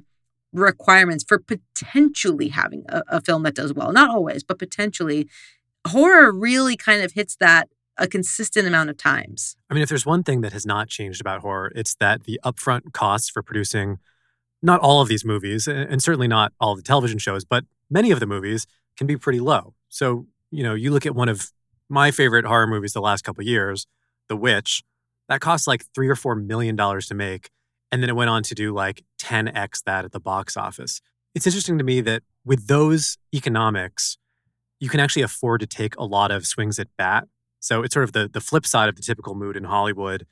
requirements 0.53 1.25
for 1.27 1.39
potentially 1.39 2.49
having 2.49 2.85
a, 2.87 3.03
a 3.09 3.21
film 3.21 3.43
that 3.43 3.55
does 3.55 3.73
well, 3.73 3.91
not 3.91 4.09
always, 4.09 4.43
but 4.43 4.59
potentially, 4.59 5.27
horror 5.87 6.31
really 6.31 6.77
kind 6.77 7.01
of 7.01 7.13
hits 7.13 7.35
that 7.37 7.69
a 7.97 8.07
consistent 8.07 8.67
amount 8.67 8.89
of 8.89 8.97
times. 8.97 9.55
I 9.69 9.73
mean, 9.73 9.83
if 9.83 9.89
there's 9.89 10.05
one 10.05 10.23
thing 10.23 10.41
that 10.41 10.53
has 10.53 10.65
not 10.65 10.87
changed 10.87 11.21
about 11.21 11.41
horror, 11.41 11.71
it's 11.75 11.95
that 11.95 12.23
the 12.23 12.39
upfront 12.43 12.93
costs 12.93 13.29
for 13.29 13.41
producing 13.41 13.99
not 14.61 14.79
all 14.81 15.01
of 15.01 15.07
these 15.07 15.23
movies, 15.23 15.67
and 15.67 16.01
certainly 16.01 16.27
not 16.27 16.51
all 16.59 16.75
the 16.75 16.81
television 16.81 17.19
shows, 17.19 17.45
but 17.45 17.65
many 17.89 18.11
of 18.11 18.19
the 18.19 18.25
movies 18.25 18.65
can 18.97 19.07
be 19.07 19.15
pretty 19.15 19.39
low. 19.39 19.73
So, 19.89 20.25
you 20.51 20.63
know, 20.63 20.73
you 20.73 20.91
look 20.91 21.05
at 21.05 21.15
one 21.15 21.29
of 21.29 21.51
my 21.89 22.11
favorite 22.11 22.45
horror 22.45 22.67
movies 22.67 22.93
the 22.93 23.01
last 23.01 23.23
couple 23.23 23.43
years, 23.43 23.87
The 24.29 24.35
Witch, 24.35 24.83
that 25.29 25.41
cost 25.41 25.67
like 25.67 25.85
three 25.93 26.09
or 26.09 26.15
four 26.15 26.35
million 26.35 26.75
dollars 26.75 27.07
to 27.07 27.15
make. 27.15 27.49
And 27.91 28.01
then 28.01 28.09
it 28.09 28.15
went 28.15 28.29
on 28.29 28.43
to 28.43 28.55
do 28.55 28.73
like 28.73 29.03
10x 29.21 29.83
that 29.85 30.05
at 30.05 30.11
the 30.11 30.19
box 30.19 30.57
office. 30.57 31.01
It's 31.33 31.45
interesting 31.45 31.77
to 31.77 31.83
me 31.83 32.01
that 32.01 32.23
with 32.43 32.67
those 32.67 33.17
economics, 33.33 34.17
you 34.79 34.89
can 34.89 34.99
actually 34.99 35.21
afford 35.21 35.61
to 35.61 35.67
take 35.67 35.95
a 35.95 36.03
lot 36.03 36.31
of 36.31 36.45
swings 36.45 36.79
at 36.79 36.87
bat. 36.97 37.27
So 37.59 37.83
it's 37.83 37.93
sort 37.93 38.03
of 38.03 38.13
the, 38.13 38.29
the 38.31 38.41
flip 38.41 38.65
side 38.65 38.89
of 38.89 38.95
the 38.95 39.01
typical 39.01 39.35
mood 39.35 39.55
in 39.55 39.65
Hollywood 39.65 40.25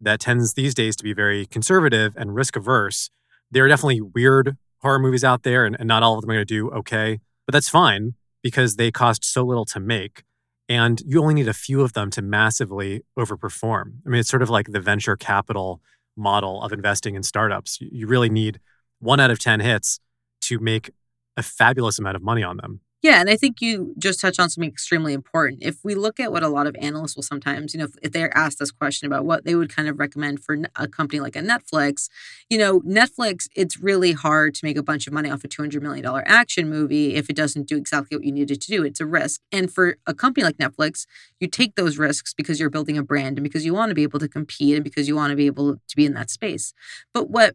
that 0.00 0.20
tends 0.20 0.54
these 0.54 0.74
days 0.74 0.96
to 0.96 1.04
be 1.04 1.12
very 1.12 1.46
conservative 1.46 2.14
and 2.16 2.34
risk 2.34 2.56
averse. 2.56 3.10
There 3.50 3.64
are 3.64 3.68
definitely 3.68 4.00
weird 4.00 4.56
horror 4.80 4.98
movies 4.98 5.24
out 5.24 5.42
there, 5.42 5.64
and, 5.64 5.76
and 5.78 5.88
not 5.88 6.02
all 6.02 6.14
of 6.14 6.20
them 6.20 6.30
are 6.30 6.34
going 6.34 6.46
to 6.46 6.54
do 6.54 6.70
okay, 6.70 7.18
but 7.46 7.52
that's 7.52 7.68
fine 7.68 8.14
because 8.42 8.76
they 8.76 8.90
cost 8.90 9.24
so 9.24 9.42
little 9.42 9.64
to 9.66 9.80
make. 9.80 10.22
And 10.68 11.00
you 11.06 11.20
only 11.22 11.34
need 11.34 11.48
a 11.48 11.54
few 11.54 11.80
of 11.80 11.94
them 11.94 12.10
to 12.10 12.22
massively 12.22 13.02
overperform. 13.18 13.94
I 14.04 14.08
mean, 14.08 14.20
it's 14.20 14.28
sort 14.28 14.42
of 14.42 14.50
like 14.50 14.66
the 14.72 14.80
venture 14.80 15.16
capital 15.16 15.80
model 16.16 16.62
of 16.62 16.72
investing 16.72 17.14
in 17.14 17.22
startups. 17.22 17.78
You 17.80 18.06
really 18.06 18.28
need 18.28 18.60
one 18.98 19.20
out 19.20 19.30
of 19.30 19.38
10 19.38 19.60
hits 19.60 20.00
to 20.42 20.58
make 20.58 20.90
a 21.36 21.42
fabulous 21.42 21.98
amount 21.98 22.16
of 22.16 22.22
money 22.22 22.42
on 22.42 22.58
them. 22.58 22.80
Yeah, 23.02 23.20
and 23.20 23.30
I 23.30 23.36
think 23.36 23.60
you 23.60 23.94
just 23.96 24.20
touched 24.20 24.40
on 24.40 24.50
something 24.50 24.68
extremely 24.68 25.12
important. 25.12 25.62
If 25.62 25.76
we 25.84 25.94
look 25.94 26.18
at 26.18 26.32
what 26.32 26.42
a 26.42 26.48
lot 26.48 26.66
of 26.66 26.74
analysts 26.80 27.14
will 27.14 27.22
sometimes, 27.22 27.72
you 27.72 27.78
know, 27.78 27.86
if, 28.02 28.10
they're 28.10 28.36
asked 28.36 28.58
this 28.58 28.72
question 28.72 29.06
about 29.06 29.24
what 29.24 29.44
they 29.44 29.54
would 29.54 29.74
kind 29.74 29.88
of 29.88 30.00
recommend 30.00 30.42
for 30.42 30.58
a 30.74 30.88
company 30.88 31.20
like 31.20 31.36
a 31.36 31.40
Netflix, 31.40 32.08
you 32.50 32.58
know, 32.58 32.80
Netflix, 32.80 33.46
it's 33.54 33.78
really 33.80 34.12
hard 34.12 34.52
to 34.56 34.64
make 34.64 34.76
a 34.76 34.82
bunch 34.82 35.06
of 35.06 35.12
money 35.12 35.30
off 35.30 35.44
a 35.44 35.48
$200 35.48 35.80
million 35.80 36.04
action 36.26 36.68
movie 36.68 37.14
if 37.14 37.30
it 37.30 37.36
doesn't 37.36 37.68
do 37.68 37.76
exactly 37.76 38.16
what 38.16 38.24
you 38.24 38.32
needed 38.32 38.56
it 38.56 38.60
to 38.62 38.68
do. 38.72 38.82
It's 38.82 39.00
a 39.00 39.06
risk. 39.06 39.42
And 39.52 39.72
for 39.72 39.96
a 40.08 40.12
company 40.14 40.42
like 40.42 40.56
Netflix, 40.58 41.06
you 41.38 41.46
take 41.46 41.76
those 41.76 41.98
risks 41.98 42.34
because 42.34 42.58
you're 42.58 42.68
building 42.70 42.98
a 42.98 43.04
brand 43.04 43.38
and 43.38 43.44
because 43.44 43.64
you 43.64 43.74
want 43.74 43.90
to 43.90 43.94
be 43.94 44.02
able 44.02 44.18
to 44.18 44.28
compete 44.28 44.74
and 44.74 44.82
because 44.82 45.06
you 45.06 45.14
want 45.14 45.30
to 45.30 45.36
be 45.36 45.46
able 45.46 45.74
to 45.76 45.96
be 45.96 46.04
in 46.04 46.14
that 46.14 46.30
space. 46.30 46.72
But 47.14 47.30
what 47.30 47.54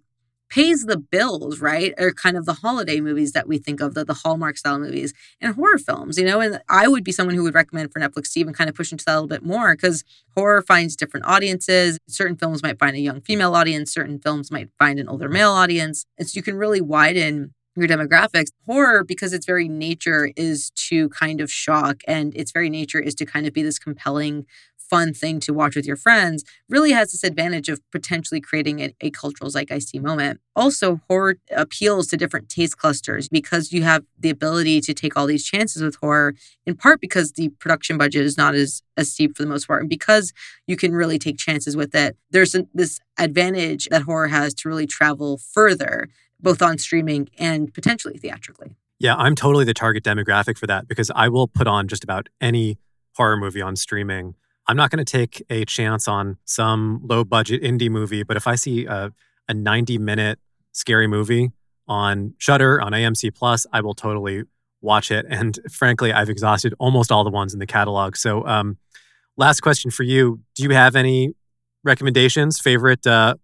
pays 0.54 0.86
the 0.86 0.98
bills, 0.98 1.60
right? 1.60 1.96
Are 1.98 2.12
kind 2.12 2.38
of 2.38 2.46
the 2.46 2.54
holiday 2.54 3.00
movies 3.02 3.32
that 3.32 3.48
we 3.48 3.58
think 3.58 3.82
of, 3.82 3.96
the, 3.96 4.06
the 4.06 4.14
Hallmark 4.14 4.56
style 4.56 4.78
movies 4.78 5.12
and 5.42 5.56
horror 5.56 5.80
films, 5.80 6.16
you 6.18 6.26
know? 6.26 6.42
And 6.42 6.62
I 6.70 6.88
would 6.88 7.04
be 7.04 7.12
someone 7.12 7.36
who 7.36 7.42
would 7.42 7.56
recommend 7.56 7.92
for 7.92 8.00
Netflix 8.00 8.32
to 8.34 8.40
even 8.40 8.54
kind 8.54 8.70
of 8.70 8.76
push 8.76 8.92
into 8.92 9.04
that 9.06 9.14
a 9.14 9.16
little 9.16 9.28
bit 9.28 9.44
more 9.44 9.76
because 9.76 10.04
horror 10.36 10.62
finds 10.62 10.96
different 10.96 11.26
audiences. 11.26 11.98
Certain 12.08 12.38
films 12.38 12.62
might 12.62 12.78
find 12.78 12.96
a 12.96 13.00
young 13.00 13.22
female 13.22 13.56
audience, 13.56 13.92
certain 13.92 14.20
films 14.20 14.52
might 14.52 14.70
find 14.78 15.00
an 15.00 15.10
older 15.10 15.28
male 15.28 15.52
audience. 15.52 16.06
And 16.20 16.30
so 16.30 16.38
you 16.38 16.44
can 16.44 16.56
really 16.56 16.82
widen 16.82 17.56
your 17.76 17.88
demographics. 17.88 18.52
Horror, 18.68 19.04
because 19.04 19.34
its 19.34 19.48
very 19.48 19.68
nature 19.68 20.32
is 20.36 20.72
to 20.76 21.10
kind 21.10 21.42
of 21.42 21.52
shock 21.52 22.02
and 22.08 22.36
its 22.36 22.52
very 22.52 22.70
nature 22.70 23.00
is 23.00 23.16
to 23.16 23.26
kind 23.26 23.48
of 23.48 23.54
be 23.54 23.64
this 23.64 23.80
compelling 23.80 24.46
fun 24.94 25.12
thing 25.12 25.40
to 25.40 25.52
watch 25.52 25.76
with 25.76 25.88
your 25.88 25.96
friends 25.96 26.44
really 26.70 26.92
has 26.92 27.12
this 27.12 27.24
advantage 27.24 27.68
of 27.68 27.80
potentially 27.92 28.40
creating 28.40 28.80
a, 28.80 28.94
a 29.02 29.10
cultural 29.10 29.50
zeitgeisty 29.50 30.00
moment. 30.00 30.40
Also, 30.56 31.02
horror 31.10 31.38
appeals 31.50 32.06
to 32.06 32.16
different 32.16 32.48
taste 32.48 32.78
clusters 32.78 33.28
because 33.28 33.72
you 33.74 33.82
have 33.82 34.04
the 34.20 34.30
ability 34.30 34.80
to 34.80 34.94
take 34.94 35.18
all 35.18 35.26
these 35.26 35.44
chances 35.44 35.82
with 35.82 35.96
horror, 35.96 36.36
in 36.68 36.76
part 36.76 37.02
because 37.02 37.32
the 37.32 37.50
production 37.58 37.98
budget 37.98 38.24
is 38.24 38.38
not 38.38 38.54
as, 38.54 38.84
as 38.96 39.12
steep 39.12 39.36
for 39.36 39.42
the 39.42 39.50
most 39.50 39.66
part, 39.66 39.82
and 39.82 39.90
because 39.90 40.32
you 40.68 40.76
can 40.76 40.94
really 40.94 41.18
take 41.18 41.40
chances 41.40 41.76
with 41.76 41.96
it. 41.96 42.16
There's 42.30 42.56
this 42.76 43.00
advantage 43.18 43.88
that 43.90 44.04
horror 44.04 44.28
has 44.28 44.54
to 44.56 44.70
really 44.70 44.86
travel 44.86 45.40
further, 45.40 46.08
both 46.40 46.62
on 46.62 46.78
streaming 46.78 47.30
and 47.40 47.74
potentially 47.74 48.20
theatrically. 48.20 48.76
Yeah, 49.00 49.16
I'm 49.16 49.34
totally 49.34 49.66
the 49.66 49.74
target 49.74 50.04
demographic 50.04 50.60
for 50.60 50.68
that 50.68 50.88
because 50.88 51.10
I 51.16 51.30
will 51.30 51.48
put 51.48 51.66
on 51.66 51.88
just 51.88 52.04
about 52.04 52.30
any 52.40 52.78
horror 53.16 53.38
movie 53.38 53.62
on 53.62 53.76
streaming 53.76 54.36
I'm 54.68 54.78
not 54.78 54.92
going 54.92 55.04
to 55.04 55.12
take 55.12 55.44
a 55.50 55.66
chance 55.66 56.08
on 56.08 56.38
some 56.46 57.02
low 57.04 57.24
budget 57.24 57.62
indie 57.62 57.90
movie, 57.90 58.24
but 58.24 58.38
if 58.38 58.48
I 58.48 58.56
see 58.56 58.86
a, 58.86 59.12
a 59.48 59.54
90 59.54 59.98
minute 59.98 60.40
scary 60.72 61.08
movie 61.08 61.52
on 61.88 62.34
Shudder 62.38 62.82
on 62.82 62.94
AMC 62.94 63.36
Plus, 63.36 63.66
I 63.74 63.82
will 63.82 63.94
totally 63.94 64.44
watch 64.82 65.12
it. 65.12 65.26
And 65.30 65.60
frankly, 65.72 66.14
I've 66.14 66.30
exhausted 66.30 66.74
almost 66.80 67.12
all 67.12 67.24
the 67.24 67.30
ones 67.30 67.54
in 67.54 67.60
the 67.60 67.68
catalog. 67.68 68.16
So, 68.16 68.46
um, 68.46 68.78
last 69.38 69.62
question 69.62 69.92
for 69.92 70.04
you: 70.04 70.40
Do 70.56 70.64
you 70.64 70.70
have 70.70 70.96
any 70.96 71.34
recommendations? 71.84 72.60
Favorite 72.60 73.06
uh, 73.06 73.36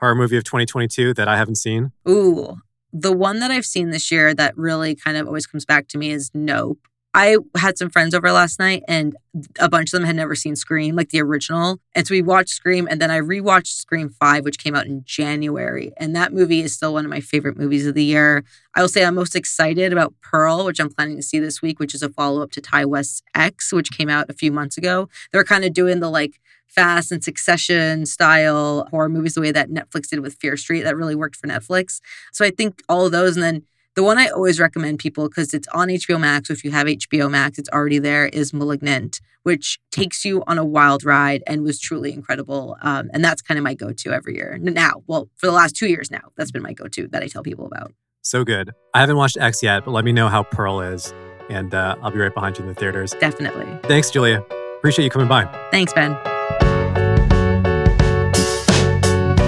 horror 0.00 0.14
movie 0.14 0.36
of 0.36 0.44
2022 0.44 1.14
that 1.14 1.28
I 1.28 1.36
haven't 1.36 1.56
seen? 1.56 1.92
Ooh, 2.08 2.56
the 2.92 3.12
one 3.12 3.40
that 3.40 3.50
I've 3.50 3.66
seen 3.66 3.90
this 3.90 4.10
year 4.10 4.34
that 4.34 4.56
really 4.56 4.94
kind 4.94 5.16
of 5.16 5.26
always 5.26 5.46
comes 5.46 5.64
back 5.64 5.88
to 5.88 5.98
me 5.98 6.10
is 6.10 6.30
Nope. 6.34 6.80
I 7.14 7.38
had 7.56 7.78
some 7.78 7.88
friends 7.88 8.14
over 8.14 8.30
last 8.30 8.58
night 8.58 8.82
and 8.86 9.16
a 9.58 9.68
bunch 9.68 9.92
of 9.92 9.98
them 9.98 10.06
had 10.06 10.16
never 10.16 10.34
seen 10.34 10.54
Scream, 10.56 10.94
like 10.94 11.08
the 11.08 11.22
original. 11.22 11.80
And 11.94 12.06
so 12.06 12.12
we 12.12 12.22
watched 12.22 12.50
Scream 12.50 12.86
and 12.88 13.00
then 13.00 13.10
I 13.10 13.20
rewatched 13.20 13.68
Scream 13.68 14.10
5, 14.10 14.44
which 14.44 14.58
came 14.58 14.74
out 14.76 14.86
in 14.86 15.02
January. 15.04 15.92
And 15.96 16.14
that 16.14 16.32
movie 16.32 16.60
is 16.60 16.74
still 16.74 16.92
one 16.92 17.04
of 17.04 17.10
my 17.10 17.20
favorite 17.20 17.56
movies 17.56 17.86
of 17.86 17.94
the 17.94 18.04
year. 18.04 18.44
I 18.74 18.82
will 18.82 18.88
say 18.88 19.04
I'm 19.04 19.14
most 19.14 19.34
excited 19.34 19.92
about 19.92 20.14
Pearl, 20.20 20.64
which 20.64 20.80
I'm 20.80 20.90
planning 20.90 21.16
to 21.16 21.22
see 21.22 21.38
this 21.38 21.62
week, 21.62 21.80
which 21.80 21.94
is 21.94 22.02
a 22.02 22.10
follow 22.10 22.42
up 22.42 22.50
to 22.52 22.60
Ti 22.60 22.84
West's 22.84 23.22
X, 23.34 23.72
which 23.72 23.90
came 23.90 24.10
out 24.10 24.28
a 24.28 24.34
few 24.34 24.52
months 24.52 24.76
ago. 24.76 25.08
They're 25.32 25.44
kind 25.44 25.64
of 25.64 25.72
doing 25.72 26.00
the 26.00 26.10
like 26.10 26.40
fast 26.66 27.10
and 27.10 27.24
succession 27.24 28.04
style 28.04 28.86
horror 28.90 29.08
movies 29.08 29.34
the 29.34 29.40
way 29.40 29.50
that 29.50 29.70
Netflix 29.70 30.08
did 30.08 30.20
with 30.20 30.34
Fear 30.34 30.58
Street. 30.58 30.82
That 30.82 30.96
really 30.96 31.14
worked 31.14 31.36
for 31.36 31.48
Netflix. 31.48 32.00
So 32.32 32.44
I 32.44 32.50
think 32.50 32.82
all 32.88 33.06
of 33.06 33.12
those. 33.12 33.36
And 33.36 33.42
then 33.42 33.62
the 33.98 34.04
one 34.04 34.16
I 34.16 34.28
always 34.28 34.60
recommend 34.60 35.00
people 35.00 35.28
because 35.28 35.52
it's 35.52 35.66
on 35.74 35.88
HBO 35.88 36.20
Max. 36.20 36.46
So 36.46 36.52
if 36.52 36.62
you 36.62 36.70
have 36.70 36.86
HBO 36.86 37.28
Max, 37.28 37.58
it's 37.58 37.68
already 37.70 37.98
there. 37.98 38.26
Is 38.26 38.54
*Malignant*, 38.54 39.20
which 39.42 39.80
takes 39.90 40.24
you 40.24 40.44
on 40.46 40.56
a 40.56 40.64
wild 40.64 41.02
ride 41.02 41.42
and 41.48 41.64
was 41.64 41.80
truly 41.80 42.12
incredible. 42.12 42.76
Um, 42.80 43.10
and 43.12 43.24
that's 43.24 43.42
kind 43.42 43.58
of 43.58 43.64
my 43.64 43.74
go-to 43.74 44.12
every 44.12 44.36
year. 44.36 44.56
Now, 44.60 45.02
well, 45.08 45.28
for 45.34 45.46
the 45.46 45.52
last 45.52 45.74
two 45.74 45.88
years 45.88 46.12
now, 46.12 46.30
that's 46.36 46.52
been 46.52 46.62
my 46.62 46.74
go-to 46.74 47.08
that 47.08 47.24
I 47.24 47.26
tell 47.26 47.42
people 47.42 47.66
about. 47.66 47.92
So 48.22 48.44
good. 48.44 48.70
I 48.94 49.00
haven't 49.00 49.16
watched 49.16 49.36
X 49.36 49.64
yet, 49.64 49.84
but 49.84 49.90
let 49.90 50.04
me 50.04 50.12
know 50.12 50.28
how 50.28 50.44
Pearl 50.44 50.80
is, 50.80 51.12
and 51.50 51.74
uh, 51.74 51.96
I'll 52.00 52.12
be 52.12 52.20
right 52.20 52.32
behind 52.32 52.56
you 52.56 52.62
in 52.62 52.68
the 52.68 52.76
theaters. 52.76 53.16
Definitely. 53.18 53.66
Thanks, 53.88 54.12
Julia. 54.12 54.44
Appreciate 54.76 55.06
you 55.06 55.10
coming 55.10 55.26
by. 55.26 55.44
Thanks, 55.72 55.92
Ben. 55.92 56.16